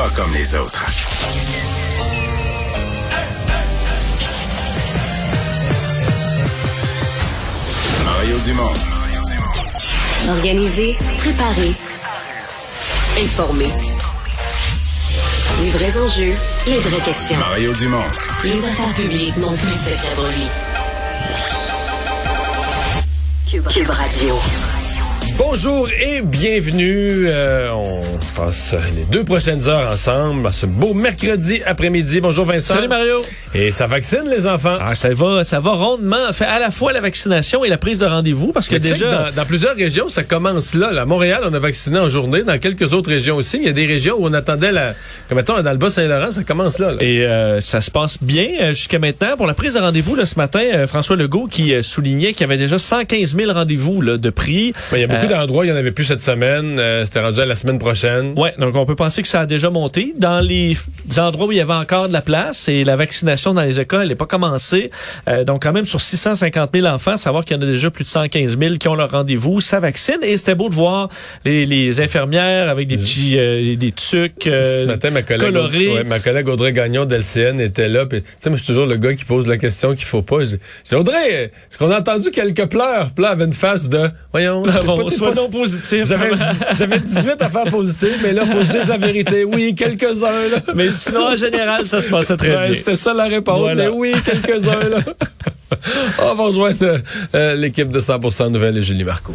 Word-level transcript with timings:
Pas 0.00 0.08
comme 0.08 0.32
les 0.32 0.54
autres. 0.54 0.86
Mario 8.06 8.38
Dumont. 8.38 8.72
Organiser, 10.30 10.96
préparer, 11.18 11.74
informer. 13.22 13.68
Les 15.60 15.68
vrais 15.68 15.98
enjeux, 15.98 16.34
les 16.66 16.78
vraies 16.78 17.04
questions. 17.04 17.36
Mario 17.36 17.74
Dumont. 17.74 18.04
Les 18.42 18.64
affaires 18.64 18.94
publiques 18.94 19.36
n'ont 19.36 19.52
plus 19.52 19.68
cette 19.68 20.34
lui. 20.34 20.48
Cube, 23.50 23.68
Cube 23.68 23.90
Radio. 23.90 24.34
Bonjour 25.42 25.88
et 25.88 26.20
bienvenue. 26.20 27.24
Euh, 27.26 27.70
on 27.72 28.02
passe 28.36 28.74
les 28.94 29.04
deux 29.06 29.24
prochaines 29.24 29.66
heures 29.68 29.90
ensemble 29.90 30.46
à 30.46 30.52
ce 30.52 30.66
beau 30.66 30.92
mercredi 30.92 31.62
après-midi. 31.64 32.20
Bonjour 32.20 32.44
Vincent. 32.44 32.74
Salut 32.74 32.88
Mario. 32.88 33.22
Et 33.54 33.72
ça 33.72 33.86
vaccine 33.86 34.28
les 34.30 34.46
enfants? 34.46 34.76
Ah, 34.78 34.94
ça 34.94 35.08
va, 35.14 35.42
ça 35.42 35.58
va 35.58 35.70
rondement. 35.72 36.30
Fait 36.34 36.44
à 36.44 36.58
la 36.58 36.70
fois 36.70 36.92
la 36.92 37.00
vaccination 37.00 37.64
et 37.64 37.70
la 37.70 37.78
prise 37.78 37.98
de 38.00 38.06
rendez-vous 38.06 38.52
parce 38.52 38.68
que 38.68 38.74
Mais 38.74 38.80
déjà. 38.80 39.06
que 39.06 39.30
dans, 39.30 39.36
dans 39.36 39.46
plusieurs 39.46 39.74
régions, 39.74 40.10
ça 40.10 40.24
commence 40.24 40.74
là. 40.74 40.88
À 41.00 41.04
Montréal, 41.06 41.40
on 41.46 41.54
a 41.54 41.58
vacciné 41.58 41.98
en 41.98 42.10
journée. 42.10 42.42
Dans 42.42 42.58
quelques 42.58 42.92
autres 42.92 43.08
régions 43.08 43.36
aussi. 43.36 43.56
Il 43.56 43.64
y 43.64 43.68
a 43.68 43.72
des 43.72 43.86
régions 43.86 44.16
où 44.18 44.26
on 44.26 44.34
attendait 44.34 44.72
la. 44.72 44.94
Comme 45.28 45.38
mettons, 45.38 45.60
dans 45.62 45.72
le 45.72 45.78
Bas-Saint-Laurent, 45.78 46.32
ça 46.32 46.44
commence 46.44 46.78
là. 46.78 46.92
là. 46.92 47.02
Et 47.02 47.24
euh, 47.24 47.60
ça 47.62 47.80
se 47.80 47.90
passe 47.90 48.18
bien 48.22 48.46
euh, 48.60 48.68
jusqu'à 48.70 48.98
maintenant. 48.98 49.36
Pour 49.38 49.46
la 49.46 49.54
prise 49.54 49.72
de 49.74 49.80
rendez-vous, 49.80 50.16
là, 50.16 50.26
ce 50.26 50.34
matin, 50.36 50.60
euh, 50.74 50.86
François 50.86 51.16
Legault 51.16 51.46
qui 51.50 51.72
soulignait 51.82 52.34
qu'il 52.34 52.42
y 52.42 52.44
avait 52.44 52.58
déjà 52.58 52.78
115 52.78 53.34
000 53.34 53.52
rendez-vous 53.52 54.02
là, 54.02 54.18
de 54.18 54.30
prix. 54.30 54.72
Mais 54.92 54.98
il 54.98 55.00
y 55.00 55.04
a 55.04 55.06
beaucoup 55.08 55.24
Euh, 55.29 55.29
d'endroits, 55.30 55.64
il 55.64 55.68
n'y 55.68 55.74
en 55.74 55.78
avait 55.78 55.90
plus 55.92 56.04
cette 56.04 56.22
semaine. 56.22 56.78
Euh, 56.78 57.04
C'était 57.04 57.20
rendu 57.20 57.40
à 57.40 57.46
la 57.46 57.54
semaine 57.56 57.78
prochaine. 57.78 58.34
Ouais, 58.38 58.52
donc 58.58 58.76
on 58.76 58.84
peut 58.84 58.94
penser 58.96 59.22
que 59.22 59.28
ça 59.28 59.40
a 59.40 59.46
déjà 59.46 59.70
monté. 59.70 60.12
Dans 60.16 60.40
les 60.40 60.76
endroits 61.18 61.46
où 61.46 61.52
il 61.52 61.58
y 61.58 61.60
avait 61.60 61.72
encore 61.72 62.08
de 62.08 62.12
la 62.12 62.20
place 62.22 62.68
et 62.68 62.84
la 62.84 62.96
vaccination 62.96 63.54
dans 63.54 63.62
les 63.62 63.80
écoles 63.80 64.06
n'est 64.08 64.14
pas 64.14 64.26
commencée. 64.26 64.90
Euh, 65.28 65.44
donc 65.44 65.62
quand 65.62 65.72
même 65.72 65.86
sur 65.86 66.00
650 66.00 66.70
000 66.74 66.86
enfants, 66.86 67.16
savoir 67.16 67.44
qu'il 67.44 67.56
y 67.56 67.58
en 67.58 67.62
a 67.62 67.66
déjà 67.66 67.90
plus 67.90 68.04
de 68.04 68.08
115 68.08 68.58
000 68.58 68.74
qui 68.74 68.88
ont 68.88 68.94
leur 68.94 69.10
rendez-vous, 69.10 69.60
ça 69.60 69.80
vaccine. 69.80 70.18
Et 70.22 70.36
c'était 70.36 70.54
beau 70.54 70.68
de 70.68 70.74
voir 70.74 71.08
les, 71.44 71.64
les 71.64 72.00
infirmières 72.00 72.68
avec 72.68 72.88
des 72.88 72.96
petits 72.96 73.38
euh, 73.38 73.76
des 73.76 73.92
tucs 73.92 74.46
euh, 74.46 74.80
Ce 74.80 74.84
matin, 74.84 75.10
ma 75.10 75.22
collègue, 75.22 75.40
colorés. 75.42 75.88
ouais, 75.94 76.04
ma 76.04 76.18
collègue 76.18 76.48
Audrey 76.48 76.72
Gagnon 76.72 77.04
d'LCN 77.04 77.60
était 77.60 77.88
là. 77.88 78.04
Tu 78.06 78.22
sais, 78.40 78.50
moi, 78.50 78.56
je 78.58 78.64
suis 78.64 78.72
toujours 78.72 78.86
le 78.86 78.96
gars 78.96 79.14
qui 79.14 79.24
pose 79.24 79.46
la 79.46 79.56
question 79.58 79.94
qu'il 79.94 80.06
faut 80.06 80.22
pas. 80.22 80.44
Dis, 80.44 80.94
Audrey, 80.94 81.44
est-ce 81.44 81.78
qu'on 81.78 81.90
a 81.90 81.98
entendu 82.00 82.30
quelques 82.30 82.66
pleurs? 82.68 83.10
Puis 83.12 83.22
là, 83.22 83.30
elle 83.32 83.36
avait 83.40 83.44
une 83.44 83.52
face 83.52 83.88
de, 83.88 84.08
voyons, 84.32 84.62
Bon, 84.86 84.96
pas- 84.96 85.02
t'es 85.20 85.34
sois 85.34 85.34
pas- 85.34 85.40
non 85.40 85.48
positif. 85.50 86.04
J'avais 86.06 86.30
j'avais 86.74 86.98
18 86.98 87.40
affaires 87.42 87.64
positives, 87.70 88.18
mais 88.22 88.32
là, 88.32 88.44
faut 88.46 88.58
que 88.58 88.64
je 88.64 88.68
dise 88.70 88.86
la 88.88 88.96
vérité. 88.98 89.44
Oui, 89.44 89.74
quelques-uns, 89.74 90.48
là. 90.50 90.58
Mais 90.74 90.90
sinon, 90.90 91.26
en 91.28 91.36
général, 91.36 91.86
ça 91.86 92.00
se 92.00 92.08
passait 92.08 92.36
très 92.36 92.56
Ouais, 92.56 92.66
bien. 92.68 92.74
C'était 92.74 92.96
ça 92.96 93.14
la 93.14 93.24
réponse, 93.24 93.58
Voilà. 93.60 93.84
mais 93.84 93.88
oui, 93.88 94.12
quelques-uns, 94.24 94.88
là. 94.88 94.98
On 96.22 96.34
va 96.34 96.44
rejoindre 96.44 96.98
euh, 97.34 97.54
l'équipe 97.54 97.88
de 97.90 98.00
100% 98.00 98.48
Nouvelles 98.50 98.78
et 98.78 98.82
Julie 98.82 99.04
Marco. 99.04 99.32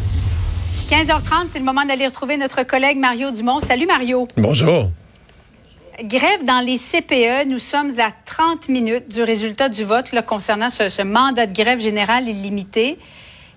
15h30, 0.90 1.48
c'est 1.50 1.60
le 1.60 1.66
moment 1.66 1.86
d'aller 1.86 2.06
retrouver 2.06 2.38
notre 2.38 2.64
collègue 2.64 2.98
Mario 2.98 3.32
Dumont. 3.32 3.60
Salut 3.60 3.88
Mario. 3.88 4.28
Bonjour. 4.38 4.92
Grève 6.04 6.44
dans 6.46 6.60
les 6.60 6.78
CPE. 6.78 7.48
Nous 7.48 7.58
sommes 7.60 7.92
à 8.00 8.12
30 8.26 8.68
minutes 8.70 9.08
du 9.10 9.24
résultat 9.24 9.70
du 9.70 9.84
vote 9.86 10.12
là, 10.12 10.22
concernant 10.22 10.70
ce, 10.70 10.90
ce 10.90 11.02
mandat 11.02 11.48
de 11.48 11.54
grève 11.54 11.80
générale 11.80 12.28
illimité. 12.28 12.98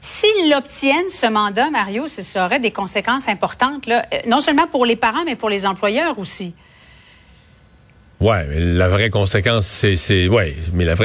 S'ils 0.01 0.51
l'obtiennent, 0.51 1.09
ce 1.11 1.27
mandat, 1.27 1.71
Mario, 1.71 2.07
ce- 2.09 2.23
ça 2.23 2.47
aurait 2.47 2.61
des 2.61 2.71
conséquences 2.71 3.29
importantes, 3.29 3.89
euh, 3.89 4.01
non 4.27 4.41
seulement 4.41 4.67
pour 4.67 4.87
les 4.87 4.97
parents, 4.97 5.25
mais 5.25 5.35
pour 5.37 5.51
les 5.51 5.67
employeurs 5.67 6.19
aussi. 6.19 6.55
Ouais, 8.21 8.47
mais 8.49 8.61
la 8.61 8.89
vraie 8.89 9.11
conséquence, 9.11 9.67
c'est, 9.67 10.29
ouais, 10.29 10.57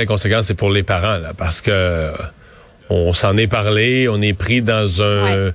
conséquence, 0.06 0.46
c'est 0.48 0.56
pour 0.58 0.72
les 0.72 0.84
parents, 0.84 1.18
là, 1.18 1.34
parce 1.36 1.62
que 1.62 2.12
on 2.90 3.14
s'en 3.14 3.38
est 3.38 3.48
parlé, 3.48 4.08
on 4.08 4.22
est 4.22 4.34
pris 4.34 4.62
dans 4.62 5.02
un, 5.02 5.52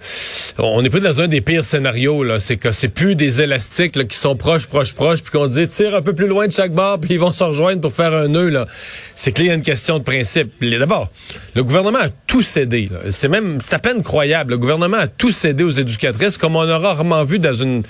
on 0.59 0.83
est 0.85 0.91
pris 0.91 1.01
dans 1.01 1.21
un 1.21 1.29
des 1.29 1.41
pires 1.41 1.65
scénarios, 1.65 2.25
là. 2.25 2.41
C'est 2.41 2.57
que 2.57 2.73
c'est 2.73 2.89
plus 2.89 3.15
des 3.15 3.43
élastiques, 3.43 3.97
là, 3.97 4.05
qui 4.05 4.17
sont 4.17 4.37
proches, 4.37 4.67
proches, 4.67 4.95
proches, 4.95 5.23
puis 5.23 5.33
qu'on 5.33 5.47
dit 5.47 5.69
tire 5.69 5.95
un 5.95 6.03
peu 6.03 6.15
plus 6.15 6.27
loin 6.27 6.47
de 6.47 6.53
chaque 6.53 6.73
bord, 6.73 6.99
puis 6.99 7.15
ils 7.15 7.21
vont 7.21 7.33
se 7.33 7.45
rejoindre 7.45 7.81
pour 7.81 7.93
faire 7.93 8.13
un 8.15 8.29
nœud, 8.29 8.49
là. 8.49 8.67
C'est 9.15 9.33
qu'il 9.33 9.47
y 9.47 9.51
a 9.51 9.55
une 9.55 9.63
question 9.63 9.99
de 9.99 10.05
principe. 10.05 10.53
D'abord, 10.61 11.09
le 11.55 11.63
gouvernement 11.63 11.99
a 11.99 12.09
tout 12.27 12.43
cédé. 12.43 12.89
C'est 13.11 13.29
même, 13.29 13.59
c'est 13.61 13.75
à 13.75 13.79
peine 13.79 14.03
croyable. 14.03 14.53
Le 14.53 14.59
gouvernement 14.59 14.97
a 14.97 15.07
tout 15.07 15.33
cédé 15.33 15.65
aux 15.65 15.71
éducatrices, 15.71 16.39
comme 16.39 16.57
on 16.57 16.69
a 16.69 16.79
rarement 16.79 17.25
vu 17.25 17.39
dans 17.39 17.55
une, 17.55 17.83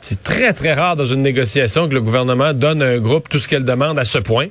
c'est 0.00 0.22
très, 0.22 0.52
très 0.52 0.74
rare 0.74 0.96
dans 0.96 1.06
une 1.06 1.22
négociation 1.22 1.88
que 1.88 1.94
le 1.94 2.02
gouvernement 2.02 2.52
donne 2.52 2.82
à 2.82 2.86
un 2.86 2.98
groupe 2.98 3.28
tout 3.28 3.38
ce 3.38 3.48
qu'elle 3.48 3.64
demande 3.64 3.98
à 3.98 4.04
ce 4.04 4.18
point. 4.18 4.48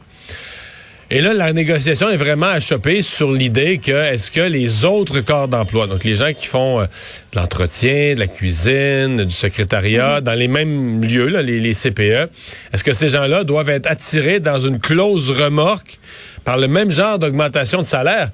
Et 1.16 1.22
là, 1.22 1.31
la 1.35 1.53
négociation 1.53 2.09
est 2.09 2.18
vraiment 2.18 2.47
achoppée 2.47 3.03
sur 3.03 3.31
l'idée 3.31 3.78
que 3.78 3.91
est-ce 3.91 4.31
que 4.31 4.41
les 4.41 4.84
autres 4.84 5.22
corps 5.22 5.47
d'emploi, 5.47 5.85
donc 5.85 6.03
les 6.03 6.16
gens 6.16 6.34
qui 6.34 6.47
font 6.47 6.79
euh, 6.79 6.85
de 7.34 7.40
l'entretien, 7.40 8.16
de 8.16 8.19
la 8.19 8.25
cuisine, 8.25 9.23
du 9.23 9.35
secrétariat, 9.35 10.22
dans 10.22 10.34
les 10.34 10.47
mêmes 10.47 11.03
lieux, 11.03 11.28
là, 11.28 11.44
les, 11.44 11.59
les 11.59 11.75
CPE, 11.75 12.31
est-ce 12.73 12.84
que 12.84 12.94
ces 12.94 13.09
gens-là 13.09 13.44
doivent 13.44 13.69
être 13.69 13.85
attirés 13.85 14.40
dans 14.40 14.59
une 14.59 14.79
clause 14.79 15.29
remorque 15.29 16.00
par 16.46 16.57
le 16.57 16.68
même 16.68 16.90
genre 16.90 17.19
d'augmentation 17.19 17.84
de 17.84 17.88
salaire? 17.88 18.31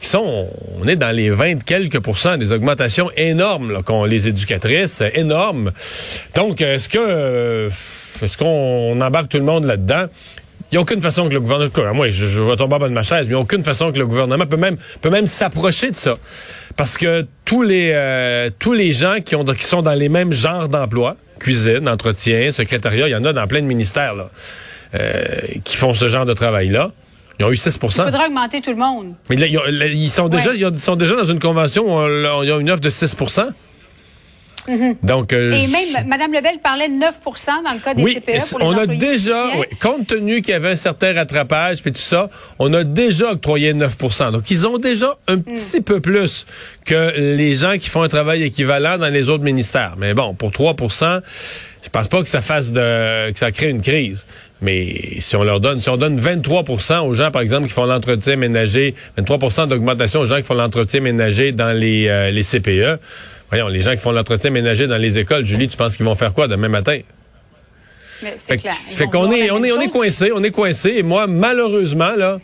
qui 0.00 0.08
sont, 0.08 0.48
on 0.80 0.88
est 0.88 0.96
dans 0.96 1.14
les 1.14 1.30
20 1.30 1.62
quelques 1.64 2.00
pourcents 2.00 2.36
des 2.36 2.52
augmentations 2.52 3.10
énormes 3.16 3.70
là, 3.70 3.82
qu'ont 3.82 4.04
les 4.04 4.28
éducatrices, 4.28 5.02
euh, 5.02 5.10
énormes. 5.14 5.72
Donc, 6.34 6.62
est-ce 6.62 6.88
que 6.88 6.98
euh, 6.98 7.70
est-ce 8.22 8.38
qu'on 8.38 8.98
embarque 9.00 9.28
tout 9.28 9.38
le 9.38 9.44
monde 9.44 9.64
là-dedans? 9.64 10.06
Il 10.74 10.78
n'y 10.78 10.80
a 10.80 10.82
aucune 10.82 11.00
façon 11.00 11.28
que 11.28 11.34
le 11.34 11.38
gouvernement, 11.40 11.94
moi, 11.94 12.10
je, 12.10 12.26
je 12.26 12.42
vais 12.42 12.56
tomber 12.56 12.74
en 12.74 12.78
bas 12.80 12.88
de 12.88 12.92
ma 12.94 13.04
chaise, 13.04 13.20
mais 13.20 13.24
il 13.26 13.28
n'y 13.28 13.34
a 13.34 13.38
aucune 13.38 13.62
façon 13.62 13.92
que 13.92 13.98
le 14.00 14.08
gouvernement 14.08 14.44
peut 14.44 14.56
même, 14.56 14.76
peut 15.02 15.08
même 15.08 15.26
s'approcher 15.28 15.92
de 15.92 15.94
ça. 15.94 16.14
Parce 16.74 16.98
que 16.98 17.24
tous 17.44 17.62
les, 17.62 17.92
euh, 17.94 18.50
tous 18.58 18.72
les 18.72 18.92
gens 18.92 19.18
qui, 19.24 19.36
ont, 19.36 19.44
qui 19.44 19.62
sont 19.62 19.82
dans 19.82 19.94
les 19.94 20.08
mêmes 20.08 20.32
genres 20.32 20.68
d'emploi, 20.68 21.16
cuisine, 21.38 21.88
entretien, 21.88 22.50
secrétariat, 22.50 23.06
il 23.06 23.12
y 23.12 23.14
en 23.14 23.24
a 23.24 23.32
dans 23.32 23.46
plein 23.46 23.62
de 23.62 23.66
ministères, 23.68 24.16
là, 24.16 24.30
euh, 24.96 25.24
qui 25.62 25.76
font 25.76 25.94
ce 25.94 26.08
genre 26.08 26.26
de 26.26 26.32
travail-là. 26.34 26.90
Ils 27.38 27.44
ont 27.44 27.52
eu 27.52 27.56
6 27.56 27.78
Il 27.80 27.88
faudra 27.88 28.26
augmenter 28.26 28.60
tout 28.60 28.70
le 28.70 28.76
monde. 28.76 29.14
mais 29.30 29.36
là, 29.36 29.46
ils, 29.46 29.56
ont- 29.56 29.62
là, 29.70 29.86
ils 29.86 30.10
sont 30.10 30.28
déjà, 30.28 30.54
ils 30.54 30.66
ont- 30.66 30.70
ils 30.72 30.78
sont 30.80 30.96
déjà 30.96 31.14
dans 31.14 31.22
une 31.22 31.38
convention 31.38 31.84
où 31.86 31.90
on, 32.00 32.42
ils 32.42 32.50
ont 32.50 32.58
une 32.58 32.70
offre 32.72 32.80
de 32.80 32.90
6 32.90 33.14
Donc, 35.02 35.32
euh, 35.32 35.52
Et 35.52 35.66
même, 35.68 36.06
Mme 36.06 36.32
Lebel 36.32 36.58
parlait 36.62 36.88
de 36.88 36.94
9% 36.94 37.64
dans 37.64 37.72
le 37.72 37.78
cas 37.78 37.94
des 37.94 38.02
oui, 38.02 38.14
CPE 38.14 38.50
pour 38.50 38.58
les 38.60 38.66
on 38.66 38.78
a 38.78 38.86
déjà, 38.86 39.46
oui, 39.58 39.66
compte 39.80 40.06
tenu 40.06 40.42
qu'il 40.42 40.52
y 40.52 40.56
avait 40.56 40.70
un 40.70 40.76
certain 40.76 41.14
rattrapage 41.14 41.82
puis 41.82 41.92
tout 41.92 42.00
ça, 42.00 42.30
on 42.58 42.72
a 42.72 42.84
déjà 42.84 43.32
octroyé 43.32 43.74
9% 43.74 44.32
Donc, 44.32 44.50
ils 44.50 44.66
ont 44.66 44.78
déjà 44.78 45.16
un 45.28 45.38
petit 45.38 45.80
peu 45.80 46.00
plus 46.00 46.46
que 46.84 47.18
les 47.18 47.54
gens 47.54 47.78
qui 47.78 47.88
font 47.88 48.02
un 48.02 48.08
travail 48.08 48.42
équivalent 48.42 48.98
dans 48.98 49.08
les 49.08 49.28
autres 49.28 49.44
ministères. 49.44 49.94
Mais 49.98 50.14
bon, 50.14 50.34
pour 50.34 50.50
3% 50.50 51.20
je 51.84 51.90
pense 51.90 52.08
pas 52.08 52.22
que 52.22 52.28
ça 52.28 52.40
fasse 52.40 52.72
de, 52.72 53.30
que 53.30 53.38
ça 53.38 53.52
crée 53.52 53.68
une 53.68 53.82
crise. 53.82 54.26
Mais 54.62 55.20
si 55.20 55.36
on 55.36 55.44
leur 55.44 55.60
donne, 55.60 55.80
si 55.80 55.90
on 55.90 55.98
donne 55.98 56.18
23% 56.18 57.00
aux 57.00 57.12
gens, 57.12 57.30
par 57.30 57.42
exemple, 57.42 57.66
qui 57.66 57.72
font 57.72 57.84
l'entretien 57.84 58.36
ménager, 58.36 58.94
23% 59.18 59.68
d'augmentation 59.68 60.20
aux 60.20 60.24
gens 60.24 60.36
qui 60.36 60.44
font 60.44 60.54
l'entretien 60.54 61.00
ménager 61.00 61.52
dans 61.52 61.76
les, 61.76 62.08
euh, 62.08 62.30
les 62.30 62.42
CPE, 62.42 62.98
voyons, 63.60 63.68
les 63.68 63.82
gens 63.82 63.92
qui 63.92 63.98
font 64.00 64.12
l'entretien 64.12 64.50
ménager 64.50 64.86
dans 64.86 64.98
les 64.98 65.18
écoles, 65.18 65.44
Julie, 65.44 65.68
tu 65.68 65.76
penses 65.76 65.96
qu'ils 65.96 66.06
vont 66.06 66.14
faire 66.14 66.32
quoi 66.34 66.48
demain 66.48 66.68
matin? 66.68 66.98
Mais 68.22 68.36
Fait, 68.38 68.56
clair. 68.56 68.72
Qu'on 69.10 69.30
est, 69.32 69.50
on 69.50 69.62
est, 69.62 69.72
on 69.72 69.80
est 69.80 69.84
chose. 69.84 69.92
coincé, 69.92 70.30
on 70.34 70.42
est 70.42 70.50
coincé. 70.52 70.90
Et 70.96 71.02
moi, 71.02 71.26
malheureusement, 71.26 72.14
là, 72.16 72.38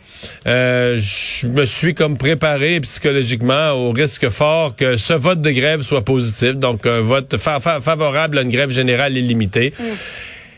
euh, 0.45 0.97
je 0.99 1.47
me 1.47 1.65
suis 1.65 1.95
comme 1.95 2.17
préparé 2.17 2.79
psychologiquement 2.81 3.71
au 3.71 3.91
risque 3.91 4.29
fort 4.29 4.75
que 4.75 4.97
ce 4.97 5.13
vote 5.13 5.41
de 5.41 5.49
grève 5.51 5.81
soit 5.81 6.03
positif. 6.03 6.55
Donc, 6.55 6.85
un 6.85 7.01
vote 7.01 7.37
fa- 7.37 7.59
fa- 7.61 7.81
favorable 7.81 8.37
à 8.37 8.41
une 8.43 8.49
grève 8.49 8.69
générale 8.69 9.17
illimitée. 9.17 9.73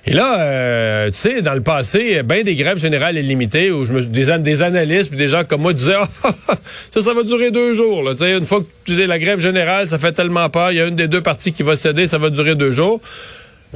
Et 0.05 0.11
là, 0.11 0.41
euh, 0.41 1.07
tu 1.11 1.17
sais, 1.17 1.41
dans 1.41 1.53
le 1.53 1.61
passé, 1.61 2.23
ben 2.23 2.43
des 2.43 2.55
grèves 2.55 2.77
générales 2.77 3.17
illimitées 3.17 3.71
où 3.71 3.85
je 3.85 3.93
me, 3.93 4.01
des, 4.01 4.37
des 4.39 4.61
analystes 4.61 5.09
puis 5.09 5.17
des 5.17 5.29
gens 5.29 5.43
comme 5.45 5.61
moi 5.61 5.71
disaient 5.71 5.95
Ah, 5.95 6.29
ça, 6.91 7.01
ça 7.01 7.13
va 7.13 7.23
durer 7.23 7.51
deux 7.51 7.73
jours. 7.73 8.03
Là. 8.03 8.11
Tu 8.11 8.19
sais, 8.19 8.37
Une 8.37 8.45
fois 8.45 8.59
que 8.59 8.65
tu 8.83 8.95
dis 8.95 9.05
la 9.05 9.17
grève 9.17 9.39
générale, 9.39 9.87
ça 9.87 9.99
fait 9.99 10.11
tellement 10.11 10.49
peur. 10.49 10.71
Il 10.71 10.77
y 10.77 10.81
a 10.81 10.87
une 10.87 10.95
des 10.95 11.07
deux 11.07 11.21
parties 11.21 11.53
qui 11.53 11.63
va 11.63 11.77
céder, 11.77 12.05
ça 12.05 12.17
va 12.17 12.29
durer 12.29 12.55
deux 12.55 12.71
jours. 12.71 12.99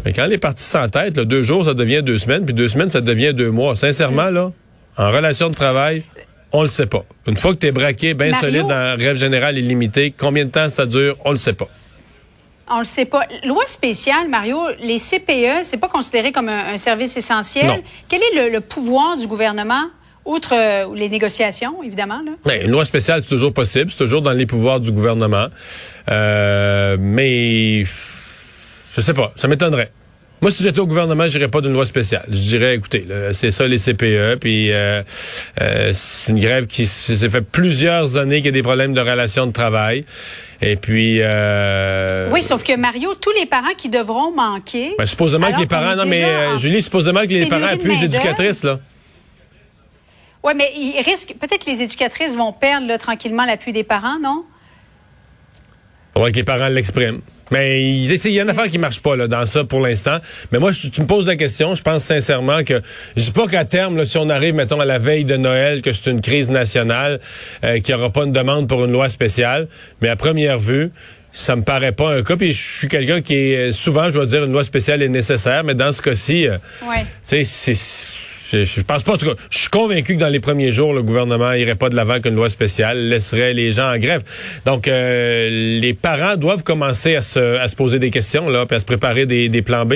Mais 0.03 0.11
quand 0.11 0.25
les 0.25 0.37
parties 0.37 0.65
s'entêtent, 0.65 1.19
deux 1.19 1.43
jours, 1.43 1.65
ça 1.65 1.73
devient 1.73 2.03
deux 2.03 2.17
semaines, 2.17 2.45
puis 2.45 2.53
deux 2.53 2.67
semaines, 2.67 2.89
ça 2.89 3.01
devient 3.01 3.33
deux 3.33 3.49
mois. 3.49 3.75
Sincèrement, 3.75 4.29
là, 4.29 4.51
en 4.97 5.11
relation 5.11 5.49
de 5.49 5.53
travail, 5.55 6.03
on 6.51 6.61
le 6.61 6.67
sait 6.67 6.85
pas. 6.85 7.05
Une 7.25 7.35
fois 7.37 7.53
que 7.53 7.59
tu 7.59 7.67
es 7.67 7.71
braqué 7.71 8.13
bien 8.13 8.33
solide 8.33 8.65
en 8.65 8.95
grève 8.97 9.17
générale 9.17 9.57
illimitée, 9.57 10.13
combien 10.15 10.45
de 10.45 10.51
temps 10.51 10.69
ça 10.69 10.85
dure, 10.85 11.15
on 11.25 11.31
le 11.31 11.37
sait 11.37 11.53
pas. 11.53 11.69
On 12.69 12.79
le 12.79 12.85
sait 12.85 13.05
pas. 13.05 13.21
Loi 13.45 13.63
spéciale, 13.67 14.27
Mario, 14.27 14.59
les 14.79 14.99
CPE, 14.99 15.63
c'est 15.63 15.77
pas 15.77 15.87
considéré 15.87 16.31
comme 16.31 16.49
un, 16.49 16.73
un 16.73 16.77
service 16.77 17.15
essentiel. 17.15 17.67
Non. 17.67 17.77
Quel 18.09 18.21
est 18.21 18.35
le, 18.35 18.49
le 18.51 18.61
pouvoir 18.61 19.15
du 19.17 19.25
gouvernement, 19.27 19.85
outre 20.25 20.53
euh, 20.53 20.93
les 20.93 21.07
négociations, 21.07 21.81
évidemment? 21.83 22.21
Là? 22.25 22.31
Ben, 22.45 22.65
une 22.65 22.71
loi 22.71 22.83
spéciale, 22.83 23.21
c'est 23.23 23.29
toujours 23.29 23.53
possible, 23.53 23.89
c'est 23.89 23.97
toujours 23.97 24.21
dans 24.21 24.33
les 24.33 24.45
pouvoirs 24.45 24.79
du 24.81 24.91
gouvernement. 24.91 25.47
Euh, 26.09 26.97
mais 26.99 27.85
je 27.85 29.01
sais 29.01 29.13
pas, 29.13 29.31
ça 29.35 29.47
m'étonnerait. 29.47 29.91
Moi, 30.39 30.51
si 30.51 30.61
j'étais 30.61 30.79
au 30.79 30.85
gouvernement, 30.85 31.27
je 31.27 31.43
pas 31.47 31.61
d'une 31.61 31.73
loi 31.73 31.85
spéciale. 31.87 32.25
Je 32.29 32.39
dirais, 32.39 32.75
écoutez, 32.75 33.07
c'est 33.33 33.49
ça 33.49 33.67
les 33.67 33.79
CPE, 33.79 34.39
puis 34.39 34.71
euh, 34.71 35.01
euh, 35.61 35.91
c'est 35.93 36.31
une 36.31 36.39
grève 36.39 36.67
qui 36.67 36.85
s'est 36.85 37.29
fait 37.29 37.41
plusieurs 37.41 38.17
années 38.17 38.37
qu'il 38.37 38.45
y 38.45 38.49
a 38.49 38.51
des 38.51 38.61
problèmes 38.61 38.93
de 38.93 39.01
relations 39.01 39.47
de 39.47 39.51
travail. 39.51 40.05
Et 40.61 40.75
puis... 40.75 41.19
Euh, 41.21 42.29
Oui, 42.31 42.43
sauf 42.43 42.63
que 42.63 42.75
Mario, 42.75 43.15
tous 43.15 43.31
les 43.31 43.47
parents 43.47 43.73
qui 43.75 43.89
devront 43.89 44.31
manquer... 44.31 44.93
ben, 44.97 45.07
supposément 45.07 45.51
que 45.51 45.59
les 45.59 45.67
parents... 45.67 45.95
Non, 45.95 46.05
mais 46.05 46.23
euh, 46.23 46.57
Julie, 46.57 46.83
supposément 46.83 47.21
que 47.21 47.29
les 47.29 47.47
parents 47.47 47.73
appuient 47.73 47.95
les 47.95 48.05
éducatrices, 48.05 48.63
là. 48.63 48.79
Oui, 50.43 50.53
mais 50.55 50.71
ils 50.75 51.01
risquent... 51.03 51.33
Peut-être 51.39 51.65
que 51.65 51.71
les 51.71 51.81
éducatrices 51.81 52.35
vont 52.35 52.53
perdre 52.53 52.87
là, 52.87 52.99
tranquillement 52.99 53.45
l'appui 53.45 53.71
des 53.71 53.83
parents, 53.83 54.19
non? 54.21 54.45
Faudrait 56.17 56.31
que 56.31 56.37
les 56.37 56.43
parents 56.43 56.67
l'expriment. 56.69 57.19
Mais 57.51 57.79
il 57.91 58.11
il 58.11 58.31
y 58.31 58.39
a 58.39 58.41
une 58.43 58.49
affaire 58.49 58.71
qui 58.71 58.79
marche 58.79 59.01
pas 59.03 59.15
là, 59.15 59.27
dans 59.27 59.45
ça 59.45 59.63
pour 59.65 59.81
l'instant. 59.81 60.17
Mais 60.51 60.57
moi, 60.57 60.71
je- 60.71 60.87
tu 60.87 60.99
me 61.01 61.05
poses 61.05 61.27
la 61.27 61.35
question. 61.35 61.75
Je 61.75 61.83
pense 61.83 62.03
sincèrement 62.05 62.63
que 62.63 62.81
je 63.15 63.21
dis 63.25 63.31
pas 63.31 63.45
qu'à 63.45 63.65
terme, 63.65 63.97
là, 63.97 64.03
si 64.03 64.17
on 64.17 64.27
arrive, 64.29 64.55
mettons, 64.55 64.79
à 64.79 64.85
la 64.85 64.97
veille 64.97 65.25
de 65.25 65.37
Noël, 65.37 65.83
que 65.83 65.93
c'est 65.93 66.09
une 66.09 66.21
crise 66.21 66.49
nationale, 66.49 67.19
euh, 67.63 67.79
qu'il 67.81 67.93
n'y 67.93 68.01
aura 68.01 68.11
pas 68.11 68.23
une 68.23 68.31
demande 68.31 68.67
pour 68.67 68.83
une 68.83 68.91
loi 68.91 69.09
spéciale. 69.09 69.67
Mais 70.01 70.09
à 70.09 70.15
première 70.15 70.57
vue, 70.57 70.89
ça 71.31 71.55
me 71.55 71.61
paraît 71.61 71.91
pas 71.91 72.15
un 72.15 72.23
cas. 72.23 72.35
Puis 72.35 72.51
je 72.51 72.77
suis 72.79 72.87
quelqu'un 72.87 73.21
qui 73.21 73.35
est 73.35 73.71
souvent, 73.71 74.09
je 74.09 74.15
dois 74.15 74.25
dire, 74.25 74.43
une 74.43 74.51
loi 74.53 74.63
spéciale 74.63 75.03
est 75.03 75.09
nécessaire. 75.09 75.63
Mais 75.63 75.75
dans 75.75 75.91
ce 75.91 76.01
cas-ci, 76.01 76.47
euh, 76.47 76.57
Ouais. 76.89 77.01
tu 77.29 77.43
sais, 77.43 77.43
c'est- 77.43 78.07
je, 78.51 78.63
je 78.63 78.81
pense 78.81 79.03
pas. 79.03 79.13
En 79.13 79.17
tout 79.17 79.25
cas, 79.25 79.35
je 79.49 79.57
suis 79.57 79.69
convaincu 79.69 80.15
que 80.15 80.19
dans 80.19 80.29
les 80.29 80.39
premiers 80.39 80.71
jours, 80.71 80.93
le 80.93 81.03
gouvernement 81.03 81.53
irait 81.53 81.75
pas 81.75 81.89
de 81.89 81.95
l'avant 81.95 82.19
qu'une 82.19 82.35
loi 82.35 82.49
spéciale, 82.49 83.09
laisserait 83.09 83.53
les 83.53 83.71
gens 83.71 83.93
en 83.93 83.97
grève. 83.97 84.23
Donc, 84.65 84.87
euh, 84.87 85.79
les 85.79 85.93
parents 85.93 86.35
doivent 86.35 86.63
commencer 86.63 87.15
à 87.15 87.21
se, 87.21 87.57
à 87.57 87.67
se 87.67 87.75
poser 87.75 87.99
des 87.99 88.09
questions 88.09 88.49
là, 88.49 88.65
puis 88.65 88.75
à 88.75 88.79
se 88.79 88.85
préparer 88.85 89.25
des, 89.25 89.49
des 89.49 89.61
plans 89.61 89.85
B. 89.85 89.95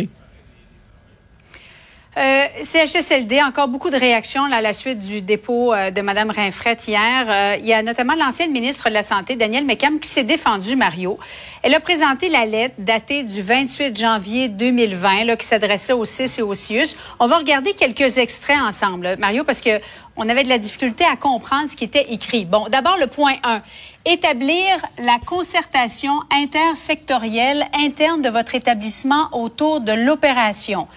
Euh, 2.17 2.43
CHSLD, 2.61 3.41
encore 3.41 3.69
beaucoup 3.69 3.89
de 3.89 3.95
réactions 3.95 4.45
là, 4.45 4.57
à 4.57 4.61
la 4.61 4.73
suite 4.73 4.99
du 4.99 5.21
dépôt 5.21 5.73
euh, 5.73 5.91
de 5.91 6.01
Mme 6.01 6.31
Rinfrette 6.31 6.85
hier. 6.85 7.25
Euh, 7.29 7.55
il 7.57 7.65
y 7.65 7.71
a 7.71 7.81
notamment 7.83 8.15
l'ancienne 8.15 8.51
ministre 8.51 8.89
de 8.89 8.93
la 8.93 9.01
Santé, 9.01 9.37
Danielle 9.37 9.63
McCam, 9.63 9.97
qui 9.97 10.09
s'est 10.09 10.25
défendue, 10.25 10.75
Mario. 10.75 11.17
Elle 11.63 11.73
a 11.73 11.79
présenté 11.79 12.27
la 12.27 12.45
lettre 12.45 12.75
datée 12.79 13.23
du 13.23 13.41
28 13.41 13.97
janvier 13.97 14.49
2020, 14.49 15.23
là, 15.23 15.37
qui 15.37 15.47
s'adressait 15.47 15.93
au 15.93 16.03
CIS 16.03 16.39
et 16.39 16.41
au 16.41 16.53
CIUS. 16.53 16.97
On 17.21 17.27
va 17.27 17.37
regarder 17.37 17.71
quelques 17.71 18.17
extraits 18.17 18.59
ensemble, 18.59 19.15
Mario, 19.17 19.45
parce 19.45 19.61
que 19.61 19.79
on 20.17 20.27
avait 20.27 20.43
de 20.43 20.49
la 20.49 20.57
difficulté 20.57 21.05
à 21.05 21.15
comprendre 21.15 21.69
ce 21.69 21.77
qui 21.77 21.85
était 21.85 22.11
écrit. 22.11 22.43
Bon, 22.43 22.67
d'abord, 22.69 22.97
le 22.97 23.07
point 23.07 23.35
1. 23.43 23.61
Établir 24.03 24.65
la 24.97 25.17
concertation 25.25 26.19
intersectorielle 26.29 27.65
interne 27.79 28.21
de 28.21 28.29
votre 28.29 28.53
établissement 28.55 29.29
autour 29.31 29.79
de 29.79 29.93
l'opération. 29.93 30.89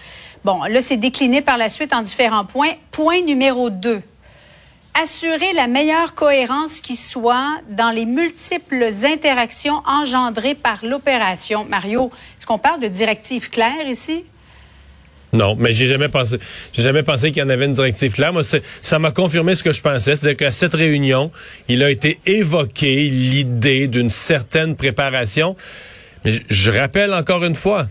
Bon, 0.45 0.63
là, 0.65 0.79
c'est 0.79 0.97
décliné 0.97 1.41
par 1.41 1.57
la 1.57 1.69
suite 1.69 1.91
en 1.91 2.03
différents 2.03 2.45
points. 2.45 2.73
Point 2.91 3.23
numéro 3.23 3.71
2. 3.71 3.99
Assurer 4.93 5.53
la 5.55 5.65
meilleure 5.65 6.13
cohérence 6.13 6.81
qui 6.81 6.95
soit 6.95 7.57
dans 7.71 7.89
les 7.89 8.05
multiples 8.05 8.89
interactions 9.05 9.81
engendrées 9.87 10.53
par 10.53 10.85
l'opération. 10.85 11.65
Mario, 11.67 12.11
est-ce 12.37 12.45
qu'on 12.45 12.59
parle 12.59 12.79
de 12.79 12.87
directives 12.87 13.49
claires 13.49 13.87
ici? 13.87 14.23
Non, 15.33 15.55
mais 15.55 15.73
j'ai 15.73 15.87
jamais 15.87 16.09
pensé. 16.09 16.37
J'ai 16.73 16.83
jamais 16.83 17.01
pensé 17.01 17.31
qu'il 17.31 17.41
y 17.41 17.43
en 17.43 17.49
avait 17.49 17.65
une 17.65 17.73
directive 17.73 18.13
claire. 18.13 18.31
Moi, 18.31 18.43
ça 18.43 18.99
m'a 18.99 19.09
confirmé 19.09 19.55
ce 19.55 19.63
que 19.63 19.73
je 19.73 19.81
pensais, 19.81 20.15
c'est-à-dire 20.15 20.37
qu'à 20.37 20.51
cette 20.51 20.75
réunion, 20.75 21.31
il 21.67 21.81
a 21.81 21.89
été 21.89 22.19
évoqué 22.27 23.09
l'idée 23.09 23.87
d'une 23.87 24.11
certaine 24.11 24.75
préparation. 24.75 25.55
Mais 26.23 26.33
je 26.47 26.69
rappelle 26.69 27.15
encore 27.15 27.43
une 27.43 27.55
fois 27.55 27.87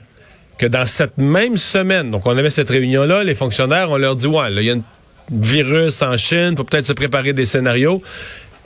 que 0.59 0.67
dans 0.67 0.87
cette 0.87 1.19
même 1.19 1.56
semaine, 1.56 2.11
donc 2.11 2.27
on 2.27 2.37
avait 2.37 2.51
cette 2.51 2.71
réunion-là, 2.71 3.25
les 3.25 3.35
fonctionnaires, 3.35 3.91
on 3.91 3.97
leur 3.97 4.17
dit 4.17 4.27
ouais, 4.27 4.51
là, 4.51 4.61
il 4.61 4.67
y 4.67 4.71
a 4.71 4.75
un 4.75 4.83
virus 5.31 6.03
en 6.03 6.17
Chine, 6.17 6.55
faut 6.56 6.65
peut-être 6.65 6.87
se 6.87 6.93
préparer 6.93 7.33
des 7.33 7.47
scénarios. 7.47 8.03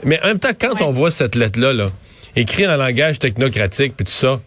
Mais 0.03 0.19
en 0.23 0.27
même 0.27 0.39
temps, 0.39 0.51
quand 0.59 0.73
Ouais. 0.75 0.83
on 0.83 0.91
voit 0.91 1.11
cette 1.11 1.35
lettre-là, 1.35 1.73
là, 1.73 1.89
écrite 2.35 2.67
en 2.67 2.77
langage 2.77 3.19
technocratique, 3.19 3.93
puis 3.97 4.05
tout 4.05 4.11
ça, 4.11 4.39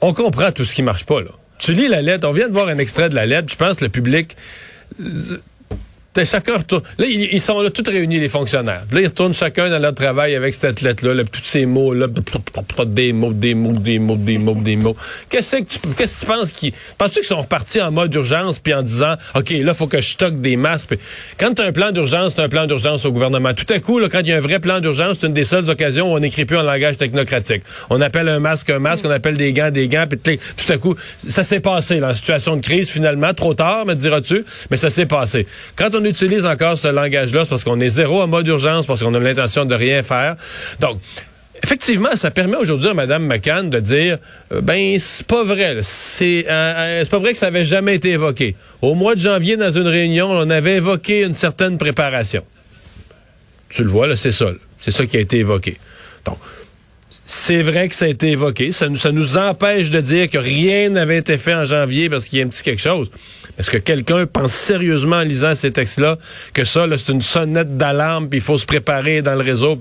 on 0.00 0.12
comprend 0.14 0.50
tout 0.52 0.64
ce 0.64 0.74
qui 0.74 0.82
marche 0.82 1.04
pas, 1.04 1.20
là. 1.20 1.30
Tu 1.58 1.72
lis 1.72 1.88
la 1.88 2.02
lettre, 2.02 2.26
on 2.28 2.32
vient 2.32 2.48
de 2.48 2.52
voir 2.52 2.68
un 2.68 2.78
extrait 2.78 3.08
de 3.08 3.14
la 3.16 3.26
lettre, 3.26 3.48
je 3.50 3.56
pense 3.56 3.76
que 3.76 3.84
le 3.84 3.90
public... 3.90 4.36
chacun 6.24 6.58
retourne. 6.58 6.82
Là, 6.98 7.06
ils, 7.06 7.40
sont 7.40 7.60
là, 7.60 7.70
tous 7.70 7.88
réunis, 7.90 8.18
les 8.18 8.28
fonctionnaires. 8.28 8.84
Là, 8.92 9.00
ils 9.00 9.06
retournent 9.06 9.34
chacun 9.34 9.68
dans 9.68 9.78
leur 9.78 9.94
travail 9.94 10.34
avec 10.34 10.54
cette 10.54 10.80
lettre-là, 10.80 11.14
là, 11.14 11.24
tous 11.24 11.44
ces 11.44 11.66
mots-là, 11.66 12.06
des 12.86 13.12
mots, 13.12 13.32
des 13.32 13.54
mots, 13.54 13.72
des 13.72 13.98
mots, 13.98 14.16
des 14.16 14.38
mots, 14.38 14.54
des 14.54 14.76
mots. 14.76 14.96
Qu'est-ce 15.28 15.56
que 15.56 15.64
tu, 15.64 15.78
qu'est-ce 15.96 16.20
que 16.20 16.20
tu 16.20 16.26
penses 16.26 16.52
qu'ils. 16.52 16.72
Penses-tu 16.96 17.20
qu'ils 17.20 17.28
sont 17.28 17.40
repartis 17.40 17.80
en 17.80 17.90
mode 17.90 18.14
urgence 18.14 18.58
puis 18.58 18.74
en 18.74 18.82
disant 18.82 19.14
OK, 19.34 19.50
là, 19.50 19.74
faut 19.74 19.86
que 19.86 20.00
je 20.00 20.10
stocke 20.10 20.40
des 20.40 20.56
masques. 20.56 20.88
Puis 20.88 20.98
quand 21.38 21.54
tu 21.54 21.62
as 21.62 21.66
un 21.66 21.72
plan 21.72 21.90
d'urgence, 21.92 22.34
c'est 22.36 22.42
un 22.42 22.48
plan 22.48 22.66
d'urgence 22.66 23.04
au 23.04 23.12
gouvernement. 23.12 23.52
Tout 23.54 23.72
à 23.72 23.78
coup, 23.80 24.00
quand 24.08 24.20
il 24.20 24.28
y 24.28 24.32
a 24.32 24.36
un 24.36 24.40
vrai 24.40 24.60
plan 24.60 24.80
d'urgence, 24.80 25.18
c'est 25.20 25.26
une 25.26 25.32
des 25.32 25.44
seules 25.44 25.68
occasions 25.68 26.12
où 26.12 26.16
on 26.16 26.20
n'écrit 26.20 26.44
plus 26.44 26.56
en 26.56 26.62
langage 26.62 26.96
technocratique. 26.96 27.62
On 27.90 28.00
appelle 28.00 28.28
un 28.28 28.40
masque 28.40 28.70
un 28.70 28.78
masque, 28.78 29.04
on 29.04 29.10
appelle 29.10 29.36
des 29.36 29.52
gants 29.52 29.70
des 29.70 29.88
gants, 29.88 30.06
puis 30.08 30.18
tout 30.18 30.38
tout 30.56 30.72
à 30.72 30.78
coup, 30.78 30.94
ça 31.26 31.44
s'est 31.44 31.60
passé 31.60 32.00
là, 32.00 32.10
en 32.10 32.14
situation 32.14 32.56
de 32.56 32.62
crise 32.62 32.90
finalement, 32.90 33.32
trop 33.34 33.54
tard, 33.54 33.86
me 33.86 33.94
diras-tu, 33.94 34.44
mais 34.70 34.76
ça 34.76 34.90
s'est 34.90 35.06
passé. 35.06 35.46
Quand 35.76 35.94
on 35.94 36.04
utilise 36.08 36.44
encore 36.44 36.78
ce 36.78 36.88
langage-là, 36.88 37.42
c'est 37.44 37.50
parce 37.50 37.64
qu'on 37.64 37.80
est 37.80 37.88
zéro 37.88 38.22
en 38.22 38.26
mode 38.26 38.46
urgence, 38.46 38.86
parce 38.86 39.02
qu'on 39.02 39.14
a 39.14 39.18
l'intention 39.18 39.64
de 39.64 39.74
rien 39.74 40.02
faire. 40.02 40.36
Donc, 40.80 41.00
Effectivement, 41.62 42.14
ça 42.14 42.30
permet 42.30 42.56
aujourd'hui 42.56 42.88
à 42.88 42.94
Mme 42.94 43.26
McCann 43.26 43.68
de 43.68 43.80
dire 43.80 44.18
euh, 44.52 44.60
ben 44.60 44.96
c'est 44.98 45.26
pas 45.26 45.42
vrai, 45.42 45.74
euh, 45.74 45.80
euh, 45.80 47.00
c'est 47.02 47.10
pas 47.10 47.18
vrai 47.18 47.32
que 47.32 47.38
ça 47.38 47.46
avait 47.46 47.64
jamais 47.64 47.96
été 47.96 48.10
évoqué. 48.10 48.54
Au 48.80 48.94
mois 48.94 49.14
de 49.14 49.20
janvier, 49.20 49.56
dans 49.56 49.70
une 49.70 49.88
réunion, 49.88 50.30
on 50.30 50.50
avait 50.50 50.76
évoqué 50.76 51.22
une 51.22 51.34
certaine 51.34 51.76
préparation. 51.76 52.44
Tu 53.70 53.82
le 53.82 53.90
vois 53.90 54.06
là, 54.06 54.16
c'est 54.16 54.30
ça, 54.30 54.46
c'est 54.78 54.92
ça 54.92 55.06
qui 55.06 55.16
a 55.16 55.20
été 55.20 55.38
évoqué. 55.38 55.78
Donc 56.24 56.38
c'est 57.30 57.62
vrai 57.62 57.90
que 57.90 57.94
ça 57.94 58.06
a 58.06 58.08
été 58.08 58.30
évoqué. 58.30 58.72
Ça 58.72 58.88
nous, 58.88 59.36
empêche 59.36 59.90
de 59.90 60.00
dire 60.00 60.30
que 60.30 60.38
rien 60.38 60.88
n'avait 60.88 61.18
été 61.18 61.36
fait 61.36 61.52
en 61.52 61.66
janvier 61.66 62.08
parce 62.08 62.26
qu'il 62.26 62.38
y 62.38 62.42
a 62.42 62.46
un 62.46 62.48
petit 62.48 62.62
quelque 62.62 62.80
chose. 62.80 63.10
Est-ce 63.58 63.70
que 63.70 63.76
quelqu'un 63.76 64.24
pense 64.24 64.54
sérieusement 64.54 65.16
en 65.16 65.24
lisant 65.24 65.54
ces 65.54 65.70
textes-là 65.70 66.16
que 66.54 66.64
ça, 66.64 66.86
c'est 66.96 67.12
une 67.12 67.20
sonnette 67.20 67.76
d'alarme, 67.76 68.30
puis 68.30 68.38
il 68.38 68.42
faut 68.42 68.56
se 68.56 68.64
préparer 68.64 69.20
dans 69.20 69.34
le 69.34 69.42
réseau? 69.42 69.78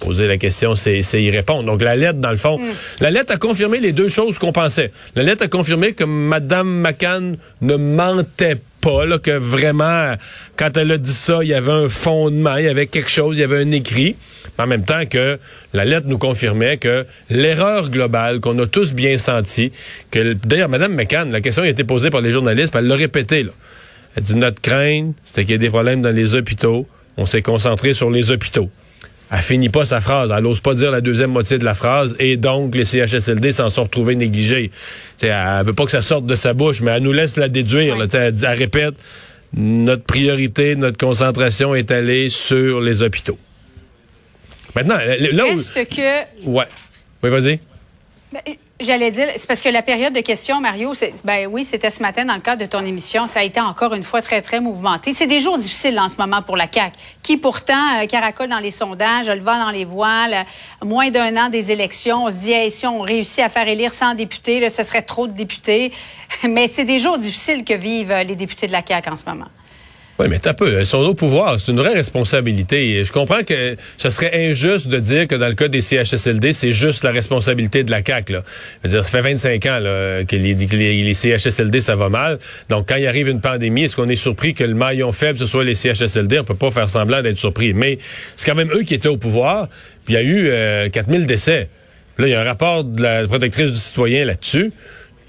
Poser 0.00 0.28
la 0.28 0.36
question, 0.36 0.74
c'est 0.74 1.00
y 1.14 1.30
répondre. 1.30 1.64
Donc, 1.64 1.80
la 1.80 1.96
lettre, 1.96 2.18
dans 2.18 2.30
le 2.30 2.36
fond, 2.36 2.60
la 3.00 3.10
lettre 3.10 3.32
a 3.32 3.36
confirmé 3.38 3.80
les 3.80 3.92
deux 3.92 4.08
choses 4.08 4.38
qu'on 4.38 4.52
pensait. 4.52 4.92
La 5.16 5.22
lettre 5.22 5.44
a 5.44 5.48
confirmé 5.48 5.94
que 5.94 6.04
Mme 6.04 6.68
McCann 6.68 7.38
ne 7.62 7.76
mentait 7.76 8.58
pas, 8.82 9.06
là, 9.06 9.18
que 9.18 9.30
vraiment, 9.30 10.14
quand 10.56 10.76
elle 10.76 10.92
a 10.92 10.98
dit 10.98 11.12
ça, 11.12 11.38
il 11.42 11.48
y 11.48 11.54
avait 11.54 11.72
un 11.72 11.88
fondement, 11.88 12.56
il 12.56 12.64
y 12.64 12.68
avait 12.68 12.86
quelque 12.86 13.10
chose, 13.10 13.36
il 13.36 13.40
y 13.40 13.44
avait 13.44 13.62
un 13.62 13.70
écrit. 13.70 14.16
Mais 14.58 14.64
en 14.64 14.66
même 14.66 14.84
temps 14.84 15.06
que 15.06 15.38
la 15.72 15.84
lettre 15.84 16.06
nous 16.06 16.18
confirmait 16.18 16.76
que 16.76 17.06
l'erreur 17.30 17.88
globale 17.88 18.40
qu'on 18.40 18.58
a 18.58 18.66
tous 18.66 18.92
bien 18.92 19.16
senti, 19.16 19.72
que 20.10 20.34
d'ailleurs, 20.34 20.68
Mme 20.68 20.94
McCann, 20.94 21.30
la 21.32 21.40
question 21.40 21.62
a 21.62 21.68
été 21.68 21.84
posée 21.84 22.10
par 22.10 22.20
les 22.20 22.32
journalistes, 22.32 22.74
elle 22.76 22.88
l'a 22.88 22.96
répété, 22.96 23.44
là. 23.44 23.52
Elle 24.16 24.24
dit 24.24 24.36
notre 24.36 24.60
crainte, 24.60 25.14
c'était 25.24 25.44
qu'il 25.44 25.52
y 25.52 25.54
ait 25.54 25.58
des 25.58 25.70
problèmes 25.70 26.02
dans 26.02 26.14
les 26.14 26.34
hôpitaux. 26.34 26.86
On 27.16 27.24
s'est 27.24 27.40
concentré 27.40 27.94
sur 27.94 28.10
les 28.10 28.30
hôpitaux. 28.30 28.68
Elle 29.34 29.38
finit 29.38 29.70
pas 29.70 29.86
sa 29.86 30.02
phrase. 30.02 30.30
Elle 30.36 30.44
n'ose 30.44 30.60
pas 30.60 30.74
dire 30.74 30.90
la 30.90 31.00
deuxième 31.00 31.30
moitié 31.30 31.56
de 31.58 31.64
la 31.64 31.74
phrase. 31.74 32.14
Et 32.18 32.36
donc, 32.36 32.74
les 32.74 32.84
CHSLD 32.84 33.52
s'en 33.52 33.70
sont 33.70 33.84
retrouvés 33.84 34.14
négligés. 34.14 34.70
T'sais, 35.16 35.28
elle 35.28 35.64
veut 35.64 35.72
pas 35.72 35.86
que 35.86 35.90
ça 35.90 36.02
sorte 36.02 36.26
de 36.26 36.34
sa 36.34 36.52
bouche, 36.52 36.82
mais 36.82 36.90
elle 36.90 37.02
nous 37.02 37.12
laisse 37.12 37.38
la 37.38 37.48
déduire. 37.48 37.96
là. 37.96 38.06
Elle 38.12 38.58
répète, 38.58 38.94
notre 39.54 40.04
priorité, 40.04 40.76
notre 40.76 40.98
concentration 40.98 41.74
est 41.74 41.90
allée 41.90 42.28
sur 42.28 42.82
les 42.82 43.00
hôpitaux. 43.00 43.38
Maintenant, 44.74 44.98
là 44.98 45.46
où... 45.46 45.50
Reste 45.50 45.88
que 45.88 46.46
Ouais. 46.46 46.64
Oui, 47.22 47.30
vas-y. 47.30 47.58
Ben, 48.32 48.40
J'allais 48.82 49.12
dire, 49.12 49.28
c'est 49.36 49.46
parce 49.46 49.60
que 49.60 49.68
la 49.68 49.82
période 49.82 50.12
de 50.12 50.20
questions, 50.20 50.60
Mario, 50.60 50.92
ben 51.24 51.46
oui, 51.46 51.62
c'était 51.62 51.90
ce 51.90 52.02
matin 52.02 52.24
dans 52.24 52.34
le 52.34 52.40
cadre 52.40 52.62
de 52.62 52.66
ton 52.66 52.84
émission. 52.84 53.28
Ça 53.28 53.40
a 53.40 53.42
été 53.44 53.60
encore 53.60 53.94
une 53.94 54.02
fois 54.02 54.22
très, 54.22 54.42
très 54.42 54.58
mouvementé. 54.58 55.12
C'est 55.12 55.28
des 55.28 55.40
jours 55.40 55.56
difficiles 55.56 55.98
en 56.00 56.08
ce 56.08 56.16
moment 56.16 56.42
pour 56.42 56.56
la 56.56 56.66
CAQ, 56.72 56.96
qui 57.22 57.36
pourtant 57.36 58.00
euh, 58.00 58.06
caracole 58.06 58.48
dans 58.48 58.58
les 58.58 58.72
sondages, 58.72 59.28
le 59.28 59.40
vent 59.40 59.58
dans 59.58 59.70
les 59.70 59.84
voiles. 59.84 60.34
euh, 60.34 60.84
moins 60.84 61.10
d'un 61.10 61.36
an 61.36 61.48
des 61.48 61.70
élections, 61.70 62.24
on 62.24 62.30
se 62.30 62.36
dit, 62.36 62.52
hey, 62.52 62.72
si 62.72 62.84
on 62.84 63.02
réussit 63.02 63.40
à 63.40 63.48
faire 63.48 63.68
élire 63.68 63.92
100 63.92 64.14
députés, 64.14 64.68
ce 64.68 64.82
serait 64.82 65.02
trop 65.02 65.28
de 65.28 65.32
députés. 65.32 65.92
Mais 66.42 66.66
c'est 66.66 66.84
des 66.84 66.98
jours 66.98 67.18
difficiles 67.18 67.64
que 67.64 67.74
vivent 67.74 68.10
euh, 68.10 68.24
les 68.24 68.34
députés 68.34 68.66
de 68.66 68.72
la 68.72 68.82
CAQ 68.84 69.10
en 69.10 69.16
ce 69.16 69.26
moment. 69.26 69.46
Oui, 70.18 70.26
mais 70.28 70.38
t'as 70.38 70.52
peu. 70.52 70.78
Ils 70.78 70.86
sont 70.86 70.98
au 70.98 71.14
pouvoir. 71.14 71.58
C'est 71.58 71.72
une 71.72 71.78
vraie 71.78 71.94
responsabilité. 71.94 73.02
Je 73.02 73.10
comprends 73.10 73.42
que 73.44 73.76
ce 73.96 74.10
serait 74.10 74.48
injuste 74.48 74.88
de 74.88 74.98
dire 74.98 75.26
que 75.26 75.34
dans 75.34 75.48
le 75.48 75.54
cas 75.54 75.68
des 75.68 75.80
CHSLD, 75.80 76.52
c'est 76.52 76.72
juste 76.72 77.02
la 77.02 77.12
responsabilité 77.12 77.82
de 77.82 77.90
la 77.90 78.02
CAQ. 78.04 78.34
Là. 78.34 78.42
Je 78.82 78.88
veux 78.88 78.94
dire, 78.94 79.04
ça 79.04 79.10
fait 79.10 79.22
25 79.22 79.66
ans 79.66 79.78
que, 80.28 80.36
les, 80.36 81.14
CHSLD, 81.14 81.80
ça 81.80 81.96
va 81.96 82.10
mal. 82.10 82.38
Donc, 82.68 82.88
quand 82.88 82.96
il 82.96 83.06
arrive 83.06 83.28
une 83.28 83.40
pandémie, 83.40 83.84
est-ce 83.84 83.96
qu'on 83.96 84.08
est 84.08 84.14
surpris 84.14 84.52
que 84.52 84.64
le 84.64 84.74
maillon 84.74 85.12
faible, 85.12 85.38
ce 85.38 85.46
soit 85.46 85.64
les 85.64 85.74
CHSLD? 85.74 86.38
On 86.40 86.44
peut 86.44 86.54
pas 86.54 86.70
faire 86.70 86.90
semblant 86.90 87.22
d'être 87.22 87.38
surpris. 87.38 87.72
Mais 87.72 87.98
c'est 88.36 88.44
quand 88.44 88.56
même 88.56 88.70
eux 88.72 88.82
qui 88.82 88.94
étaient 88.94 89.08
au 89.08 89.16
pouvoir. 89.16 89.68
Puis 90.04 90.14
il 90.14 90.16
y 90.16 90.18
a 90.18 90.22
eu 90.22 90.48
euh, 90.50 90.88
4000 90.90 91.24
décès. 91.24 91.68
Puis 92.16 92.24
là, 92.24 92.28
il 92.28 92.32
y 92.32 92.34
a 92.34 92.40
un 92.42 92.44
rapport 92.44 92.84
de 92.84 93.02
la 93.02 93.26
protectrice 93.26 93.70
du 93.70 93.78
citoyen 93.78 94.26
là-dessus 94.26 94.72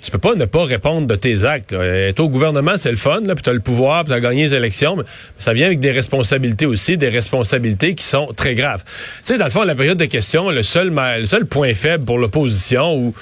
tu 0.03 0.11
peux 0.11 0.17
pas 0.17 0.35
ne 0.35 0.45
pas 0.45 0.65
répondre 0.65 1.07
de 1.07 1.15
tes 1.15 1.45
actes. 1.45 1.71
Là. 1.71 1.83
Être 1.83 2.19
au 2.19 2.29
gouvernement, 2.29 2.73
c'est 2.77 2.91
le 2.91 2.97
fun, 2.97 3.21
là, 3.21 3.35
puis 3.35 3.43
tu 3.43 3.49
as 3.49 3.53
le 3.53 3.61
pouvoir, 3.61 4.03
puis 4.03 4.11
tu 4.11 4.17
as 4.17 4.19
gagné 4.19 4.43
les 4.43 4.53
élections, 4.53 4.97
mais 4.97 5.03
ça 5.39 5.53
vient 5.53 5.65
avec 5.65 5.79
des 5.79 5.91
responsabilités 5.91 6.65
aussi, 6.65 6.97
des 6.97 7.09
responsabilités 7.09 7.95
qui 7.95 8.03
sont 8.03 8.27
très 8.35 8.53
graves. 8.53 8.83
Tu 8.85 8.91
sais, 9.23 9.37
dans 9.37 9.45
le 9.45 9.51
fond, 9.51 9.63
la 9.63 9.75
période 9.75 9.97
de 9.97 10.05
questions, 10.05 10.49
le 10.49 10.61
seul, 10.61 10.93
le 10.93 11.25
seul 11.25 11.45
point 11.45 11.73
faible 11.73 12.03
pour 12.03 12.19
l'opposition, 12.19 12.95
ou 12.95 13.13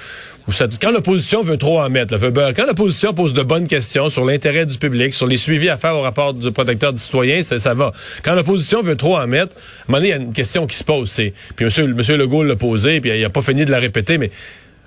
quand 0.81 0.91
l'opposition 0.91 1.43
veut 1.43 1.57
trop 1.57 1.79
en 1.79 1.89
mettre, 1.89 2.17
là, 2.17 2.31
ben, 2.31 2.53
quand 2.53 2.65
l'opposition 2.65 3.13
pose 3.13 3.33
de 3.33 3.43
bonnes 3.43 3.67
questions 3.67 4.09
sur 4.09 4.25
l'intérêt 4.25 4.65
du 4.65 4.77
public, 4.77 5.13
sur 5.13 5.27
les 5.27 5.37
suivis 5.37 5.69
à 5.69 5.77
faire 5.77 5.95
au 5.95 6.01
rapport 6.01 6.33
du 6.33 6.51
protecteur 6.51 6.93
du 6.93 7.01
citoyen, 7.01 7.43
ça, 7.43 7.59
ça 7.59 7.75
va. 7.75 7.91
Quand 8.23 8.33
l'opposition 8.33 8.81
veut 8.81 8.95
trop 8.95 9.17
en 9.17 9.27
mettre, 9.27 9.55
à 9.55 9.59
un 9.59 9.91
moment 9.91 9.97
donné, 9.99 10.07
il 10.07 10.11
y 10.11 10.13
a 10.13 10.17
une 10.17 10.33
question 10.33 10.65
qui 10.65 10.75
se 10.75 10.83
pose. 10.83 11.13
Puis 11.55 11.65
monsieur, 11.65 11.85
monsieur 11.87 12.17
Legault 12.17 12.43
l'a 12.43 12.55
posé, 12.55 13.01
puis 13.01 13.11
il 13.17 13.23
a 13.23 13.29
pas 13.29 13.43
fini 13.43 13.65
de 13.65 13.71
la 13.71 13.79
répéter, 13.79 14.17
mais 14.17 14.31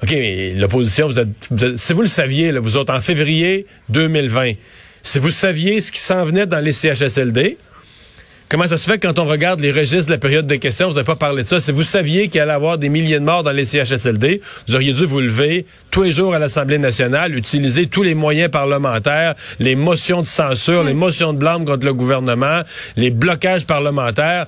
OK, 0.05 0.11
mais 0.11 0.53
l'opposition, 0.55 1.09
vous 1.09 1.19
êtes, 1.19 1.29
si 1.77 1.95
vous 1.95 2.03
le 2.03 2.09
saviez, 2.09 2.53
là, 2.53 2.61
vous 2.61 2.77
êtes 2.77 2.91
en 2.91 3.01
février 3.01 3.65
2020, 3.89 4.53
si 5.01 5.19
vous 5.19 5.31
saviez 5.31 5.81
ce 5.81 5.91
qui 5.91 5.99
s'en 5.99 6.27
venait 6.27 6.45
dans 6.45 6.61
les 6.61 6.73
CHSLD, 6.73 7.57
Comment 8.51 8.67
ça 8.67 8.77
se 8.77 8.89
fait 8.89 8.99
que 8.99 9.07
quand 9.07 9.19
on 9.19 9.25
regarde 9.25 9.61
les 9.61 9.73
registres 9.73 10.07
de 10.07 10.13
la 10.13 10.19
période 10.19 10.47
de 10.47 10.55
questions, 10.57 10.87
vous 10.87 10.95
n'avez 10.95 11.07
pas 11.07 11.17
parlé 11.17 11.43
de 11.43 11.49
ça? 11.49 11.61
Si 11.61 11.73
vous 11.73 11.83
saviez 11.83 12.29
qu'il 12.29 12.41
allait 12.43 12.53
y 12.53 12.55
avoir 12.55 12.77
des 12.77 12.91
milliers 12.91 13.19
de 13.19 13.25
morts 13.25 13.43
dans 13.43 13.51
les 13.51 13.65
CHSLD, 13.65 14.43
vous 14.69 14.75
auriez 14.75 14.93
dû 14.93 15.07
vous 15.07 15.21
lever 15.21 15.65
tous 15.91 16.03
les 16.03 16.13
jours 16.13 16.35
à 16.35 16.39
l'Assemblée 16.39 16.77
nationale, 16.79 17.35
utiliser 17.35 17.87
tous 17.87 18.03
les 18.03 18.15
moyens 18.15 18.51
parlementaires, 18.51 19.35
les 19.61 19.75
motions 19.75 20.21
de 20.21 20.27
censure, 20.27 20.85
les 20.85 20.93
motions 20.93 21.33
de 21.33 21.39
blâme 21.39 21.65
contre 21.65 21.87
le 21.87 21.95
gouvernement, 21.95 22.61
les 22.97 23.11
blocages 23.11 23.67
parlementaires 23.67 24.47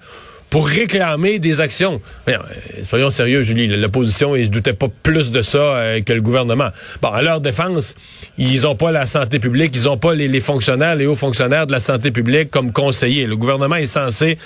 pour 0.51 0.69
réclamer 0.69 1.39
des 1.39 1.61
actions. 1.61 2.01
Euh, 2.29 2.37
soyons 2.83 3.11
sérieux, 3.11 3.43
Julie. 3.43 3.67
L'opposition, 3.67 4.37
ils 4.37 4.47
se 4.47 4.51
doutaient 4.51 4.73
pas 4.73 4.89
plus 5.03 5.31
de 5.31 5.43
ça 5.43 5.59
euh, 5.59 6.01
que 6.03 6.13
le 6.13 6.21
gouvernement. 6.21 6.69
Bon, 7.03 7.09
à 7.09 7.23
leur 7.23 7.41
défense, 7.41 7.95
ils 8.39 8.67
ont 8.67 8.77
pas 8.77 8.93
la 8.93 9.07
santé 9.07 9.39
publique, 9.39 9.73
ils 9.75 9.89
ont 9.89 9.99
pas 9.99 10.15
les, 10.15 10.41
fonctionnaires, 10.41 10.95
les 10.95 11.07
hauts 11.07 11.17
fonctionnaires 11.17 11.67
de 11.67 11.73
la 11.73 11.81
santé 11.81 12.11
publique 12.11 12.51
comme 12.51 12.73
conseillers. 12.73 13.27
Le 13.27 13.37
gouvernement 13.37 13.77
est 13.77 13.87
censé 13.87 14.39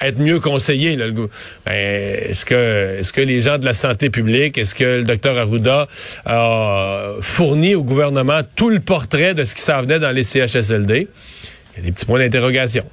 être 0.00 0.18
mieux 0.18 0.40
conseillé. 0.40 0.96
Ben, 0.96 1.28
est-ce 1.66 2.44
que 2.44 2.98
est-ce 2.98 3.12
que 3.12 3.20
les 3.20 3.40
gens 3.40 3.58
de 3.58 3.64
la 3.64 3.74
santé 3.74 4.10
publique, 4.10 4.58
est-ce 4.58 4.74
que 4.74 4.98
le 4.98 5.04
docteur 5.04 5.38
Arruda 5.38 5.86
a 6.24 7.12
fourni 7.20 7.74
au 7.74 7.84
gouvernement 7.84 8.40
tout 8.56 8.70
le 8.70 8.80
portrait 8.80 9.34
de 9.34 9.44
ce 9.44 9.54
qui 9.54 9.62
s'en 9.62 9.82
venait 9.82 10.00
dans 10.00 10.10
les 10.10 10.24
CHSLD? 10.24 11.08
Il 11.74 11.78
y 11.78 11.82
a 11.82 11.84
des 11.86 11.92
petits 11.92 12.06
points 12.06 12.18
d'interrogation. 12.18 12.84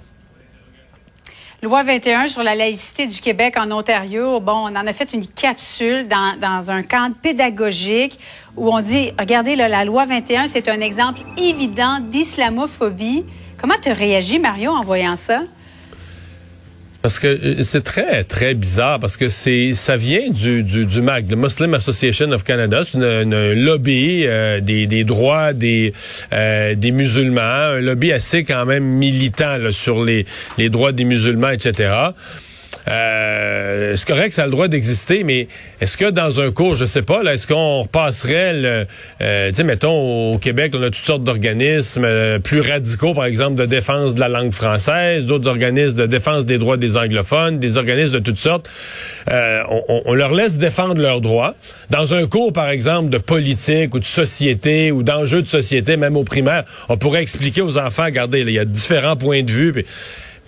Loi 1.62 1.84
21 1.84 2.28
sur 2.28 2.42
la 2.42 2.56
laïcité 2.56 3.06
du 3.06 3.20
Québec 3.20 3.56
en 3.60 3.70
Ontario. 3.72 4.39
Bon, 4.39 4.54
on 4.54 4.75
en 4.78 4.88
a 4.88 4.94
fait 4.94 5.12
une 5.12 5.28
capsule 5.28 6.08
dans, 6.08 6.39
dans 6.39 6.72
un 6.72 6.84
cadre 6.84 7.16
pédagogique 7.22 8.18
où 8.56 8.74
on 8.74 8.80
dit, 8.80 9.12
regardez, 9.20 9.58
la 9.58 9.84
loi 9.84 10.06
21, 10.06 10.48
c'est 10.48 10.70
un 10.70 10.80
exemple 10.80 11.20
évident 11.36 12.00
d'islamophobie. 12.00 13.25
Comment 13.60 13.75
tu 13.82 13.92
réagis, 13.92 14.39
Mario, 14.39 14.72
en 14.72 14.84
voyant 14.84 15.18
ça? 15.18 15.42
Parce 17.01 17.20
que 17.20 17.27
euh, 17.27 17.63
c'est 17.63 17.84
très, 17.84 18.24
très 18.24 18.53
bizarre 18.53 19.00
parce 19.00 19.15
que 19.15 19.29
c'est 19.29 19.74
ça 19.74 19.96
vient 19.96 20.29
du, 20.29 20.63
du, 20.63 20.86
du 20.86 21.01
MAC, 21.01 21.29
le 21.29 21.38
Muslim 21.38 21.74
Association 21.74 22.32
of 22.32 22.44
Canada. 22.44 22.82
C'est 22.86 22.98
un 22.98 23.53
lobby 23.56 24.25
euh, 24.25 24.60
des, 24.60 24.86
des 24.86 25.03
droits 25.06 25.53
des, 25.53 25.94
euh, 26.34 26.75
des 26.75 26.91
musulmans, 26.91 27.41
un 27.41 27.79
lobby 27.79 28.12
assez 28.12 28.44
quand 28.44 28.65
même 28.65 28.84
militant 28.84 29.58
là, 29.58 29.72
sur 29.72 30.03
les, 30.03 30.25
les 30.58 30.70
droits 30.70 30.91
des 30.91 31.06
musulmans, 31.06 31.50
etc. 31.50 31.89
Euh, 32.88 33.96
c'est 33.96 34.08
correct, 34.08 34.34
ça 34.34 34.44
a 34.44 34.46
le 34.46 34.52
droit 34.52 34.68
d'exister, 34.68 35.24
mais 35.24 35.48
est-ce 35.82 35.98
que 35.98 36.10
dans 36.10 36.40
un 36.40 36.52
cours, 36.52 36.76
je 36.76 36.86
sais 36.86 37.02
pas, 37.02 37.24
là, 37.24 37.34
est-ce 37.34 37.48
qu'on 37.48 37.82
repasserait 37.82 38.54
le, 38.54 38.86
euh, 39.22 39.50
tu 39.50 39.56
sais, 39.56 39.64
mettons, 39.64 40.32
au 40.32 40.38
Québec, 40.38 40.74
on 40.76 40.82
a 40.82 40.90
toutes 40.90 41.06
sortes 41.06 41.24
d'organismes 41.24 42.04
euh, 42.06 42.40
plus 42.40 42.62
radicaux, 42.62 43.14
par 43.14 43.26
exemple, 43.26 43.56
de 43.56 43.66
défense 43.66 44.16
de 44.16 44.20
la 44.20 44.30
langue 44.30 44.52
française, 44.52 45.26
d'autres 45.26 45.48
organismes 45.48 45.98
de 45.98 46.06
défense 46.06 46.46
des 46.46 46.58
droits 46.58 46.78
des 46.78 46.98
anglophones, 46.98 47.60
des 47.60 47.78
organismes 47.78 48.14
de 48.14 48.20
toutes 48.20 48.38
sortes. 48.38 48.70
Euh, 49.32 49.62
on, 49.70 50.02
on, 50.06 50.14
leur 50.14 50.34
laisse 50.34 50.58
défendre 50.58 51.02
leurs 51.02 51.22
droits. 51.22 51.56
Dans 51.90 52.14
un 52.14 52.28
cours, 52.28 52.54
par 52.54 52.70
exemple, 52.70 53.10
de 53.10 53.18
politique 53.18 53.94
ou 53.94 54.00
de 54.00 54.06
société 54.06 54.92
ou 54.92 55.04
d'enjeux 55.04 55.42
de 55.42 55.48
société, 55.48 55.98
même 55.98 56.18
au 56.18 56.24
primaire, 56.24 56.64
on 56.90 56.98
pourrait 56.98 57.22
expliquer 57.22 57.62
aux 57.62 57.78
enfants, 57.78 58.06
regardez, 58.06 58.42
il 58.42 58.52
y 58.52 58.60
a 58.60 58.66
différents 58.66 59.16
points 59.16 59.44
de 59.44 59.52
vue. 59.52 59.86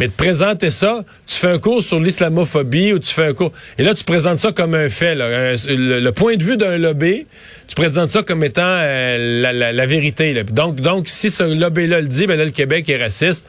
Mais 0.02 0.08
de 0.08 0.14
présenter 0.14 0.72
ça, 0.72 1.06
tu 1.28 1.38
fais 1.38 1.50
un 1.50 1.60
cours 1.60 1.84
sur 1.84 2.00
l'islamophobie 2.00 2.92
ou 2.92 2.98
tu 2.98 3.14
fais 3.14 3.26
un 3.26 3.34
cours. 3.36 3.54
Et 3.78 3.84
là, 3.84 3.94
tu 3.94 4.04
présentes 4.04 4.40
ça 4.40 4.52
comme 4.52 4.74
un 4.74 4.90
fait. 4.90 5.14
Là, 5.14 5.54
le, 5.68 6.10
point 6.10 6.38
de 6.38 6.44
vue 6.44 6.58
d'un 6.58 6.80
lobby, 6.80 7.28
tu 7.68 7.76
présentes 7.76 8.10
ça 8.10 8.24
comme 8.24 8.44
étant 8.44 8.64
euh, 8.66 9.72
la, 9.72 9.86
vérité. 9.86 10.34
Là. 10.34 10.42
Donc, 10.42 10.82
donc, 10.82 11.08
si 11.08 11.30
ce 11.30 11.44
lobby-là 11.44 12.02
le 12.02 12.08
dit, 12.08 12.26
ben 12.26 12.36
là, 12.36 12.46
le 12.46 12.52
Québec 12.52 12.90
est 12.90 12.98
raciste. 12.98 13.46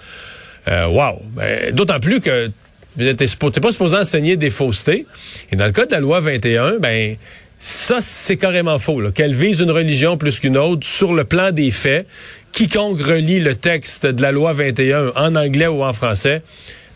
Euh, 0.68 0.88
wow! 0.88 1.22
Ben, 1.34 1.74
D'autant 1.74 2.00
plus 2.00 2.20
que 2.20 2.50
tu 2.98 3.60
pas 3.60 3.72
supposé 3.72 3.96
enseigner 3.96 4.36
des 4.36 4.50
faussetés. 4.50 5.06
Et 5.52 5.56
dans 5.56 5.64
le 5.64 5.72
cas 5.72 5.86
de 5.86 5.92
la 5.92 6.00
loi 6.00 6.20
21, 6.20 6.80
ben 6.80 7.16
ça, 7.58 8.00
c'est 8.02 8.36
carrément 8.36 8.78
faux. 8.78 9.00
Qu'elle 9.12 9.34
vise 9.34 9.60
une 9.60 9.70
religion 9.70 10.18
plus 10.18 10.38
qu'une 10.38 10.58
autre 10.58 10.86
sur 10.86 11.14
le 11.14 11.24
plan 11.24 11.50
des 11.50 11.70
faits 11.70 12.06
quiconque 12.52 13.00
relit 13.00 13.40
le 13.40 13.54
texte 13.54 14.06
de 14.06 14.22
la 14.22 14.32
loi 14.32 14.52
21 14.52 15.12
en 15.16 15.34
anglais 15.36 15.66
ou 15.66 15.82
en 15.82 15.92
français 15.92 16.42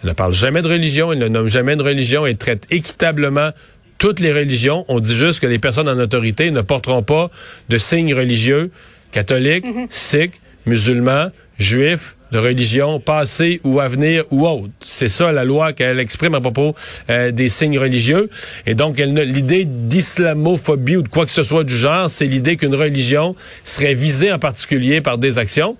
ne 0.04 0.12
parle 0.12 0.34
jamais 0.34 0.62
de 0.62 0.68
religion, 0.68 1.12
il 1.12 1.18
ne 1.18 1.28
nomme 1.28 1.48
jamais 1.48 1.74
de 1.76 1.82
religion 1.82 2.26
et 2.26 2.36
traite 2.36 2.66
équitablement 2.70 3.50
toutes 3.98 4.20
les 4.20 4.32
religions. 4.32 4.84
On 4.88 5.00
dit 5.00 5.14
juste 5.14 5.40
que 5.40 5.46
les 5.46 5.58
personnes 5.58 5.88
en 5.88 5.98
autorité 5.98 6.50
ne 6.50 6.60
porteront 6.60 7.02
pas 7.02 7.30
de 7.68 7.78
signes 7.78 8.14
religieux 8.14 8.70
catholiques, 9.10 9.64
mm 9.64 9.86
sikhs, 9.90 10.40
musulmans, 10.66 11.30
juifs, 11.58 12.15
de 12.32 12.38
religion 12.38 13.00
passée 13.00 13.60
ou 13.64 13.80
à 13.80 13.88
venir 13.88 14.24
ou 14.30 14.46
autre. 14.46 14.72
C'est 14.80 15.08
ça 15.08 15.32
la 15.32 15.44
loi 15.44 15.72
qu'elle 15.72 16.00
exprime 16.00 16.34
à 16.34 16.40
propos 16.40 16.74
euh, 17.10 17.30
des 17.30 17.48
signes 17.48 17.78
religieux. 17.78 18.30
Et 18.66 18.74
donc, 18.74 18.98
l'idée 18.98 19.64
d'islamophobie 19.64 20.96
ou 20.96 21.02
de 21.02 21.08
quoi 21.08 21.26
que 21.26 21.32
ce 21.32 21.42
soit 21.42 21.64
du 21.64 21.76
genre, 21.76 22.10
c'est 22.10 22.26
l'idée 22.26 22.56
qu'une 22.56 22.74
religion 22.74 23.34
serait 23.64 23.94
visée 23.94 24.32
en 24.32 24.38
particulier 24.38 25.00
par 25.00 25.18
des 25.18 25.38
actions. 25.38 25.76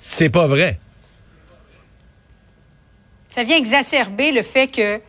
C'est 0.00 0.30
pas 0.30 0.46
vrai. 0.46 0.78
Ça 3.30 3.42
vient 3.42 3.56
exacerber 3.56 4.32
le 4.32 4.42
fait 4.42 4.68
que 4.68 5.00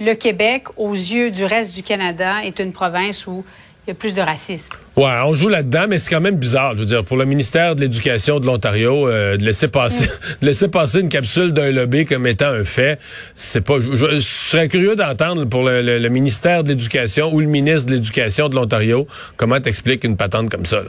le 0.00 0.14
Québec, 0.14 0.64
aux 0.76 0.94
yeux 0.94 1.30
du 1.30 1.44
reste 1.44 1.74
du 1.74 1.82
Canada, 1.82 2.44
est 2.44 2.58
une 2.58 2.72
province 2.72 3.26
où 3.26 3.44
il 3.90 3.94
y 3.94 3.96
a 3.96 3.98
plus 3.98 4.14
de 4.14 4.20
racisme. 4.20 4.72
Ouais, 4.96 5.10
on 5.24 5.34
joue 5.34 5.48
là-dedans, 5.48 5.86
mais 5.88 5.98
c'est 5.98 6.10
quand 6.10 6.20
même 6.20 6.36
bizarre. 6.36 6.74
Je 6.74 6.80
veux 6.80 6.86
dire, 6.86 7.02
pour 7.02 7.16
le 7.16 7.24
ministère 7.24 7.74
de 7.74 7.80
l'Éducation 7.80 8.38
de 8.38 8.46
l'Ontario, 8.46 9.08
euh, 9.08 9.36
de 9.36 9.44
laisser 9.44 9.66
passer, 9.66 10.06
mm. 10.06 10.36
laisser 10.42 10.68
passer 10.68 11.00
une 11.00 11.08
capsule 11.08 11.52
d'un 11.52 11.72
lobby 11.72 12.04
comme 12.04 12.24
étant 12.28 12.50
un 12.50 12.62
fait, 12.62 13.00
c'est 13.34 13.62
pas. 13.62 13.78
Je, 13.80 14.20
serais 14.20 14.68
curieux 14.68 14.94
d'entendre 14.94 15.44
pour 15.46 15.64
le, 15.64 16.08
ministère 16.08 16.62
de 16.62 16.68
l'Éducation 16.68 17.34
ou 17.34 17.40
le 17.40 17.46
ministre 17.46 17.86
de 17.86 17.94
l'Éducation 17.94 18.48
de 18.48 18.54
l'Ontario 18.54 19.08
comment 19.36 19.60
t'expliques 19.60 20.04
une 20.04 20.16
patente 20.16 20.50
comme 20.50 20.66
ça. 20.66 20.82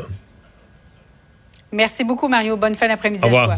Merci 1.72 2.04
beaucoup, 2.04 2.28
Mario. 2.28 2.58
Bonne 2.58 2.76
fin 2.76 2.88
d'après-midi 2.88 3.26
à 3.26 3.30
toi. 3.30 3.58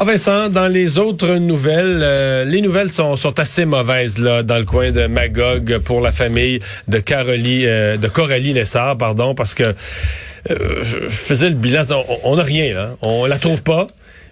Ah 0.00 0.04
Vincent, 0.04 0.48
dans 0.48 0.68
les 0.68 0.98
autres 0.98 1.38
nouvelles, 1.38 2.02
euh, 2.04 2.44
les 2.44 2.60
nouvelles 2.60 2.88
sont, 2.88 3.16
assez 3.36 3.64
mauvaises 3.64 4.18
là 4.18 4.44
dans 4.44 4.58
le 4.58 4.64
coin 4.64 4.92
de 4.92 5.08
Magog 5.08 5.78
pour 5.78 6.00
la 6.00 6.12
famille 6.12 6.60
de 6.86 7.00
Carolie, 7.00 7.66
euh, 7.66 7.96
de 7.96 8.06
Coralie 8.06 8.52
Lessard, 8.52 8.96
pardon, 8.96 9.34
parce 9.34 9.54
que 9.54 9.64
euh, 9.64 10.82
je 10.82 11.08
faisais 11.08 11.48
le 11.48 11.56
bilan, 11.56 11.82
on 12.22 12.36
n'a 12.36 12.44
rien 12.44 12.74
là, 12.74 12.90
on 13.02 13.26
la 13.26 13.38
trouve 13.38 13.64
pas. 13.64 13.88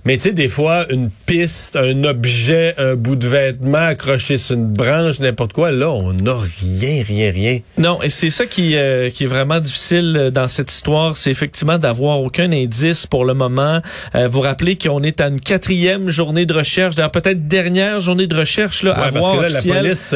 Mais 0.06 0.18
tu 0.18 0.28
sais, 0.28 0.32
des 0.32 0.48
fois, 0.48 0.86
une 0.88 1.10
piste, 1.10 1.74
un 1.74 2.04
objet, 2.04 2.76
un 2.78 2.94
bout 2.94 3.16
de 3.16 3.26
vêtement 3.26 3.86
accroché 3.88 4.38
sur 4.38 4.54
une 4.54 4.72
branche, 4.72 5.18
n'importe 5.18 5.52
quoi, 5.52 5.72
là, 5.72 5.90
on 5.90 6.12
n'a 6.12 6.36
rien, 6.60 7.02
rien, 7.02 7.32
rien. 7.32 7.58
Non, 7.76 8.00
et 8.00 8.08
c'est 8.08 8.30
ça 8.30 8.46
qui, 8.46 8.76
euh, 8.76 9.10
qui 9.10 9.24
est 9.24 9.26
vraiment 9.26 9.58
difficile 9.58 10.16
euh, 10.16 10.30
dans 10.30 10.46
cette 10.46 10.70
histoire, 10.70 11.16
c'est 11.16 11.32
effectivement 11.32 11.78
d'avoir 11.78 12.20
aucun 12.20 12.52
indice 12.52 13.04
pour 13.04 13.24
le 13.24 13.34
moment. 13.34 13.80
Euh, 14.14 14.28
vous 14.28 14.42
rappelez 14.42 14.76
qu'on 14.76 15.02
est 15.02 15.20
à 15.20 15.26
une 15.26 15.40
quatrième 15.40 16.08
journée 16.08 16.46
de 16.46 16.54
recherche, 16.54 16.94
d'ailleurs 16.94 17.10
peut-être 17.10 17.48
dernière 17.48 17.98
journée 17.98 18.28
de 18.28 18.36
recherche 18.36 18.84
là, 18.84 18.92
à 18.92 19.10
voir 19.10 19.40
parce 19.40 19.64
que 19.64 19.68
là, 19.68 19.74
la 19.74 19.80
police 19.80 20.14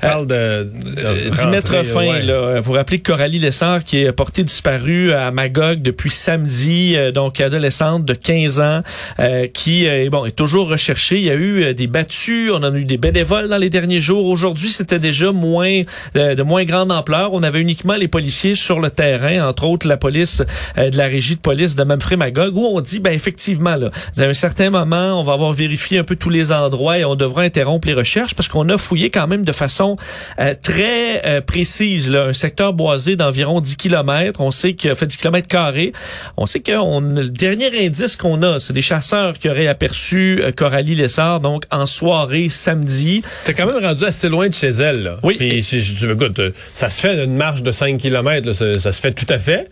parle 0.00 0.28
de, 0.28 0.70
d'y 1.32 1.46
mettre 1.48 1.84
fin. 1.84 2.20
Là. 2.20 2.60
Vous 2.60 2.74
rappelez 2.74 3.00
que 3.00 3.10
Coralie 3.10 3.40
Lessard, 3.40 3.82
qui 3.82 3.98
est 3.98 4.12
portée 4.12 4.44
disparue 4.44 5.12
à 5.12 5.32
Magog 5.32 5.82
depuis 5.82 6.10
samedi, 6.10 6.94
donc 7.12 7.40
adolescente 7.40 8.04
de 8.04 8.14
15 8.14 8.60
ans, 8.60 8.82
euh, 9.31 9.31
qui 9.52 9.86
euh, 9.86 10.08
bon, 10.10 10.24
est 10.24 10.36
toujours 10.36 10.68
recherché. 10.68 11.16
Il 11.16 11.24
y 11.24 11.30
a 11.30 11.34
eu 11.34 11.62
euh, 11.62 11.74
des 11.74 11.86
battues, 11.86 12.50
on 12.50 12.56
en 12.56 12.74
a 12.74 12.76
eu 12.76 12.84
des 12.84 12.96
bénévoles 12.96 13.48
dans 13.48 13.56
les 13.56 13.70
derniers 13.70 14.00
jours. 14.00 14.26
Aujourd'hui, 14.26 14.70
c'était 14.70 14.98
déjà 14.98 15.32
moins 15.32 15.82
de 16.14 16.42
moins 16.42 16.64
grande 16.64 16.92
ampleur. 16.92 17.32
On 17.32 17.42
avait 17.42 17.60
uniquement 17.60 17.94
les 17.94 18.08
policiers 18.08 18.54
sur 18.54 18.80
le 18.80 18.90
terrain, 18.90 19.48
entre 19.48 19.64
autres 19.64 19.86
la 19.86 19.96
police 19.96 20.42
de 20.76 20.96
la 20.96 21.06
régie 21.06 21.36
de 21.36 21.40
police 21.40 21.74
de 21.76 21.84
Memphis-Magog, 21.84 22.56
où 22.56 22.64
on 22.64 22.80
dit, 22.80 23.00
ben 23.00 23.12
effectivement, 23.12 23.76
là, 23.76 23.90
à 24.18 24.24
un 24.24 24.34
certain 24.34 24.70
moment, 24.70 25.20
on 25.20 25.22
va 25.22 25.32
avoir 25.32 25.52
vérifié 25.52 25.98
un 25.98 26.04
peu 26.04 26.16
tous 26.16 26.30
les 26.30 26.52
endroits 26.52 26.98
et 26.98 27.04
on 27.04 27.14
devra 27.14 27.42
interrompre 27.42 27.86
les 27.86 27.94
recherches 27.94 28.34
parce 28.34 28.48
qu'on 28.48 28.68
a 28.68 28.78
fouillé 28.78 29.10
quand 29.10 29.26
même 29.26 29.44
de 29.44 29.52
façon 29.52 29.96
très 30.62 31.42
précise 31.46 32.10
là, 32.10 32.26
un 32.26 32.32
secteur 32.32 32.72
boisé 32.72 33.16
d'environ 33.16 33.60
10 33.60 33.76
km. 33.76 34.40
On 34.40 34.50
sait 34.50 34.76
a 34.84 34.94
fait 34.94 35.06
10 35.06 35.16
km 35.16 35.48
carrés. 35.48 35.92
On 36.36 36.46
sait 36.46 36.60
que 36.60 36.72
le 36.72 37.28
dernier 37.28 37.86
indice 37.86 38.16
qu'on 38.16 38.42
a, 38.42 38.60
c'est 38.60 38.72
des 38.72 38.82
chasseurs 38.82 39.21
qui 39.38 39.48
auraient 39.48 39.66
aperçu 39.66 40.40
euh, 40.42 40.52
Coralie 40.52 40.94
Lessard, 40.94 41.40
donc 41.40 41.64
en 41.70 41.86
soirée 41.86 42.48
samedi. 42.48 43.22
T'es 43.44 43.54
quand 43.54 43.66
même 43.66 43.82
rendu 43.82 44.04
assez 44.04 44.28
loin 44.28 44.48
de 44.48 44.54
chez 44.54 44.68
elle, 44.70 45.02
là. 45.02 45.18
Oui. 45.22 45.36
Puis, 45.38 45.62
je, 45.62 45.78
je, 45.78 46.10
écoute, 46.10 46.38
euh, 46.38 46.50
ça 46.74 46.90
se 46.90 47.00
fait 47.00 47.22
une 47.22 47.36
marche 47.36 47.62
de 47.62 47.72
5 47.72 47.98
km, 47.98 48.52
ça, 48.52 48.78
ça 48.78 48.92
se 48.92 49.00
fait 49.00 49.12
tout 49.12 49.26
à 49.28 49.38
fait. 49.38 49.68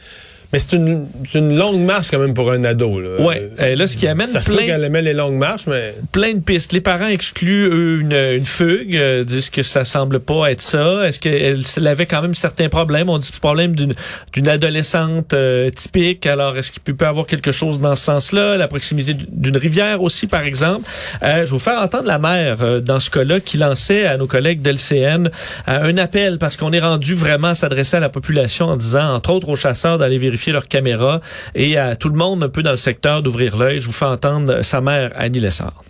Mais 0.53 0.59
c'est 0.59 0.73
une, 0.73 1.07
une, 1.35 1.57
longue 1.57 1.81
marche 1.81 2.11
quand 2.11 2.19
même 2.19 2.35
pour 2.35 2.51
un 2.51 2.65
ado. 2.65 2.99
Là, 2.99 3.21
ouais. 3.21 3.51
Euh, 3.61 3.77
là 3.77 3.87
ce 3.87 3.97
qui 3.97 4.09
amène 4.09 4.27
ça 4.27 4.41
plein... 4.41 4.67
qu'elle 4.67 4.83
aimait 4.83 5.03
les 5.03 5.13
longues 5.13 5.37
marches, 5.37 5.69
mais... 5.69 5.95
Plein 6.11 6.35
de 6.35 6.41
pistes. 6.41 6.73
Les 6.73 6.81
parents 6.81 7.07
excluent, 7.07 7.69
eux, 7.71 8.01
une, 8.01 8.13
une 8.13 8.45
fugue, 8.45 8.97
euh, 8.97 9.23
disent 9.23 9.49
que 9.49 9.63
ça 9.63 9.85
semble 9.85 10.19
pas 10.19 10.51
être 10.51 10.61
ça. 10.61 11.07
Est-ce 11.07 11.21
qu'elle 11.21 11.87
avait 11.87 12.07
quand 12.07 12.21
même 12.23 12.35
certains 12.35 12.69
problèmes? 12.69 13.09
On 13.09 13.19
dit 13.19 13.31
problème 13.41 13.77
d'une 13.77 13.95
d'une 14.33 14.49
adolescente 14.49 15.35
euh, 15.35 15.71
typique. 15.71 16.27
Alors, 16.27 16.57
est-ce 16.57 16.73
qu'il 16.73 16.83
peut 16.83 17.07
avoir 17.07 17.27
quelque 17.27 17.53
chose 17.53 17.81
dans 17.81 17.95
ce 17.95 18.05
sens-là? 18.05 18.57
La 18.57 18.67
proximité 18.67 19.15
d'une 19.15 19.57
rivière 19.57 20.03
aussi, 20.03 20.27
par 20.27 20.43
exemple. 20.43 20.89
Euh, 21.23 21.41
je 21.41 21.41
vais 21.43 21.47
vous 21.47 21.59
faire 21.61 21.81
entendre 21.81 22.09
la 22.09 22.19
mère, 22.19 22.83
dans 22.83 22.99
ce 22.99 23.11
cas-là, 23.11 23.39
qui 23.39 23.57
lançait 23.57 24.05
à 24.05 24.17
nos 24.17 24.27
collègues 24.27 24.63
d'LCN 24.63 25.31
un 25.67 25.97
appel, 25.97 26.39
parce 26.39 26.57
qu'on 26.57 26.73
est 26.73 26.81
rendu 26.81 27.15
vraiment 27.15 27.55
s'adresser 27.55 27.99
à 27.99 28.01
la 28.01 28.09
population 28.09 28.67
en 28.67 28.77
disant, 28.77 29.15
entre 29.15 29.31
autres 29.31 29.49
aux 29.49 29.57
chasseurs, 29.57 29.99
d'aller 29.99 30.19
vérifier 30.19 30.40
leurs 30.49 30.69
caméras 30.69 31.21
et 31.55 31.77
à 31.77 31.97
tout 31.97 32.09
le 32.09 32.17
monde 32.17 32.43
un 32.43 32.49
peu 32.49 32.63
dans 32.63 32.71
le 32.71 32.77
secteur 32.77 33.23
d'ouvrir 33.23 33.57
l'œil. 33.57 33.81
Je 33.81 33.87
vous 33.87 33.93
fais 33.93 34.07
entendre 34.07 34.63
sa 34.63 34.81
mère, 34.81 35.13
Annie 35.15 35.41
Lessard. 35.41 35.85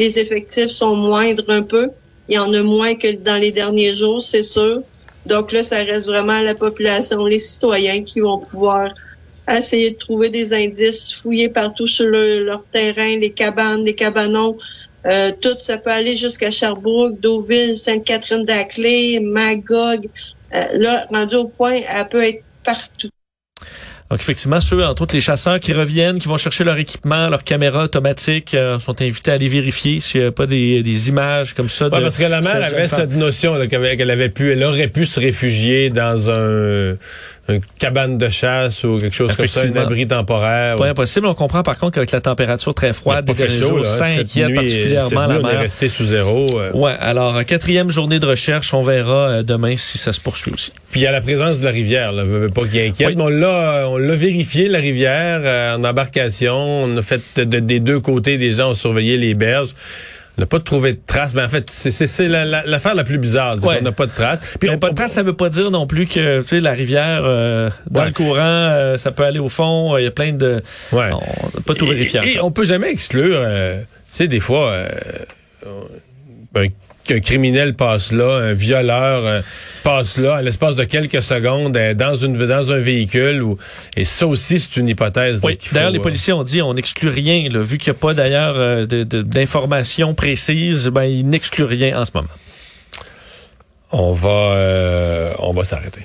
Les 0.00 0.18
effectifs 0.18 0.70
sont 0.70 0.96
moindres 0.96 1.48
un 1.48 1.62
peu. 1.62 1.90
Il 2.28 2.34
y 2.34 2.38
en 2.38 2.52
a 2.52 2.62
moins 2.62 2.94
que 2.94 3.14
dans 3.14 3.40
les 3.40 3.52
derniers 3.52 3.94
jours, 3.94 4.22
c'est 4.22 4.42
sûr. 4.42 4.82
Donc 5.26 5.52
là, 5.52 5.62
ça 5.62 5.76
reste 5.76 6.06
vraiment 6.06 6.40
la 6.40 6.54
population, 6.54 7.24
les 7.26 7.38
citoyens 7.38 8.02
qui 8.02 8.20
vont 8.20 8.38
pouvoir 8.38 8.90
essayer 9.50 9.90
de 9.90 9.96
trouver 9.96 10.30
des 10.30 10.52
indices, 10.52 11.12
fouiller 11.12 11.48
partout 11.48 11.86
sur 11.86 12.06
leur 12.06 12.64
terrain, 12.66 13.18
les 13.18 13.30
cabanes, 13.30 13.84
les 13.84 13.94
cabanons. 13.94 14.56
Euh, 15.06 15.32
tout, 15.38 15.56
ça 15.58 15.76
peut 15.76 15.90
aller 15.90 16.16
jusqu'à 16.16 16.50
Sherbrooke, 16.50 17.20
Deauville, 17.20 17.76
Sainte-Catherine-d'Aclay, 17.76 19.20
Magog. 19.20 20.08
Euh, 20.54 20.62
là, 20.74 21.06
rendu 21.10 21.36
au 21.36 21.48
point, 21.48 21.80
elle 21.86 22.08
peut 22.08 22.24
être 22.24 22.42
partout. 22.64 23.10
Donc 24.10 24.20
effectivement, 24.20 24.60
ceux, 24.60 24.84
entre 24.84 25.02
autres 25.02 25.14
les 25.14 25.20
chasseurs 25.20 25.58
qui 25.58 25.72
reviennent, 25.72 26.18
qui 26.18 26.28
vont 26.28 26.36
chercher 26.36 26.62
leur 26.62 26.76
équipement, 26.76 27.28
leur 27.28 27.42
caméra 27.42 27.84
automatique, 27.84 28.54
euh, 28.54 28.78
sont 28.78 29.00
invités 29.00 29.30
à 29.30 29.34
aller 29.34 29.48
vérifier 29.48 29.98
s'il 30.00 30.20
n'y 30.20 30.26
a 30.26 30.32
pas 30.32 30.46
des, 30.46 30.82
des, 30.82 31.08
images 31.08 31.54
comme 31.54 31.70
ça. 31.70 31.86
Ouais, 31.86 32.02
parce 32.02 32.18
que 32.18 32.24
la 32.24 32.40
mère 32.40 32.62
avait 32.62 32.86
cette 32.86 33.16
notion 33.16 33.56
qu'elle 33.66 34.10
avait 34.10 34.28
pu, 34.28 34.52
elle 34.52 34.62
aurait 34.62 34.88
pu 34.88 35.06
se 35.06 35.18
réfugier 35.18 35.88
dans 35.88 36.30
un 36.30 36.96
une 37.48 37.60
cabane 37.78 38.16
de 38.16 38.28
chasse 38.28 38.84
ou 38.84 38.92
quelque 38.92 39.14
chose 39.14 39.34
comme 39.36 39.46
ça, 39.46 39.62
un 39.62 39.76
abri 39.76 40.06
temporaire. 40.06 40.76
Pas 40.76 40.88
impossible. 40.88 41.26
On 41.26 41.34
comprend 41.34 41.62
par 41.62 41.78
contre 41.78 41.94
qu'avec 41.94 42.10
la 42.10 42.20
température 42.20 42.74
très 42.74 42.92
froide, 42.92 43.24
des 43.24 43.48
jours, 43.50 43.86
ça 43.86 44.06
inquiète 44.06 44.54
particulièrement 44.54 45.26
la 45.26 45.28
mer. 45.28 45.40
On 45.42 45.48
est 45.48 45.58
resté 45.58 45.88
sous 45.88 46.04
zéro. 46.04 46.46
Euh. 46.58 46.72
Ouais. 46.72 46.94
Alors 46.98 47.44
quatrième 47.44 47.90
journée 47.90 48.18
de 48.18 48.26
recherche, 48.26 48.72
on 48.72 48.82
verra 48.82 49.28
euh, 49.28 49.42
demain 49.42 49.76
si 49.76 49.98
ça 49.98 50.12
se 50.12 50.20
poursuit 50.20 50.52
aussi. 50.52 50.72
Puis 50.90 51.00
il 51.00 51.02
y 51.04 51.06
a 51.06 51.12
la 51.12 51.20
présence 51.20 51.60
de 51.60 51.64
la 51.64 51.70
rivière. 51.70 52.12
Là, 52.12 52.24
pas 52.54 52.66
qu'il 52.66 52.80
inquiète, 52.80 53.16
mais 53.16 53.22
on 53.22 53.28
l'a, 53.28 53.86
on 53.88 53.98
l'a 53.98 54.16
vérifié 54.16 54.68
la 54.68 54.78
rivière 54.78 55.40
euh, 55.44 55.76
en 55.76 55.84
embarcation. 55.84 56.54
On 56.54 56.96
a 56.96 57.02
fait 57.02 57.38
des 57.40 57.80
deux 57.80 58.00
côtés 58.00 58.38
des 58.38 58.52
gens 58.52 58.70
ont 58.70 58.74
surveillé 58.74 59.16
les 59.16 59.34
berges. 59.34 59.74
On 60.36 60.42
n'a 60.42 60.46
pas 60.46 60.58
trouvé 60.58 60.94
de 60.94 61.00
traces. 61.06 61.34
Mais 61.34 61.42
en 61.42 61.48
fait, 61.48 61.70
c'est 61.70 62.28
l'affaire 62.28 62.94
la, 62.94 63.04
plus 63.04 63.18
bizarre. 63.18 63.56
On 63.62 63.80
n'a 63.80 63.92
pas 63.92 64.06
de 64.06 64.12
traces. 64.12 64.56
Puis 64.58 64.68
on, 64.68 64.78
pas 64.78 64.90
de 64.90 64.94
traces, 64.94 65.12
ça 65.12 65.22
veut 65.22 65.36
pas 65.36 65.48
dire 65.48 65.70
non 65.70 65.86
plus 65.86 66.06
que 66.06 66.40
tu 66.42 66.48
sais, 66.48 66.60
la 66.60 66.72
rivière, 66.72 67.22
euh, 67.24 67.70
dans 67.90 68.04
le 68.04 68.12
courant, 68.12 68.40
euh, 68.40 68.96
ça 68.96 69.12
peut 69.12 69.24
aller 69.24 69.38
au 69.38 69.48
fond. 69.48 69.96
Il 69.96 70.04
y 70.04 70.06
a 70.06 70.10
plein 70.10 70.32
de... 70.32 70.62
Ouais. 70.92 71.10
On 71.12 71.46
n'a 71.56 71.62
pas 71.64 71.74
tout 71.74 71.86
vérifié. 71.86 72.20
Et, 72.34 72.40
on 72.40 72.50
peut 72.50 72.64
jamais 72.64 72.90
exclure... 72.90 73.36
Euh, 73.38 73.80
tu 73.80 74.18
sais, 74.18 74.28
des 74.28 74.40
fois... 74.40 74.76
un 76.56 76.66
qu'un 77.04 77.20
criminel 77.20 77.74
passe 77.74 78.12
là, 78.12 78.38
un 78.38 78.54
violeur 78.54 79.24
euh, 79.24 79.40
passe 79.82 80.18
là 80.18 80.36
à 80.36 80.42
l'espace 80.42 80.74
de 80.74 80.84
quelques 80.84 81.22
secondes 81.22 81.76
euh, 81.76 81.94
dans 81.94 82.14
une 82.14 82.36
dans 82.46 82.72
un 82.72 82.80
véhicule 82.80 83.42
ou 83.42 83.58
et 83.96 84.04
ça 84.04 84.26
aussi 84.26 84.58
c'est 84.58 84.76
une 84.78 84.88
hypothèse. 84.88 85.40
Oui. 85.44 85.58
D'ailleurs 85.72 85.90
les 85.90 85.98
euh, 85.98 86.02
policiers 86.02 86.32
ont 86.32 86.42
dit 86.42 86.62
on 86.62 86.74
n'exclut 86.74 87.10
rien 87.10 87.48
là, 87.50 87.62
vu 87.62 87.78
qu'il 87.78 87.92
n'y 87.92 87.96
a 87.96 88.00
pas 88.00 88.14
d'ailleurs 88.14 88.86
d'informations 88.86 90.14
précises, 90.14 90.88
ben 90.88 91.04
ils 91.04 91.28
n'excluent 91.28 91.64
rien 91.64 91.98
en 92.00 92.04
ce 92.04 92.10
moment. 92.14 92.28
On 93.92 94.12
va 94.12 95.36
on 95.38 95.52
va 95.52 95.64
s'arrêter. 95.64 96.00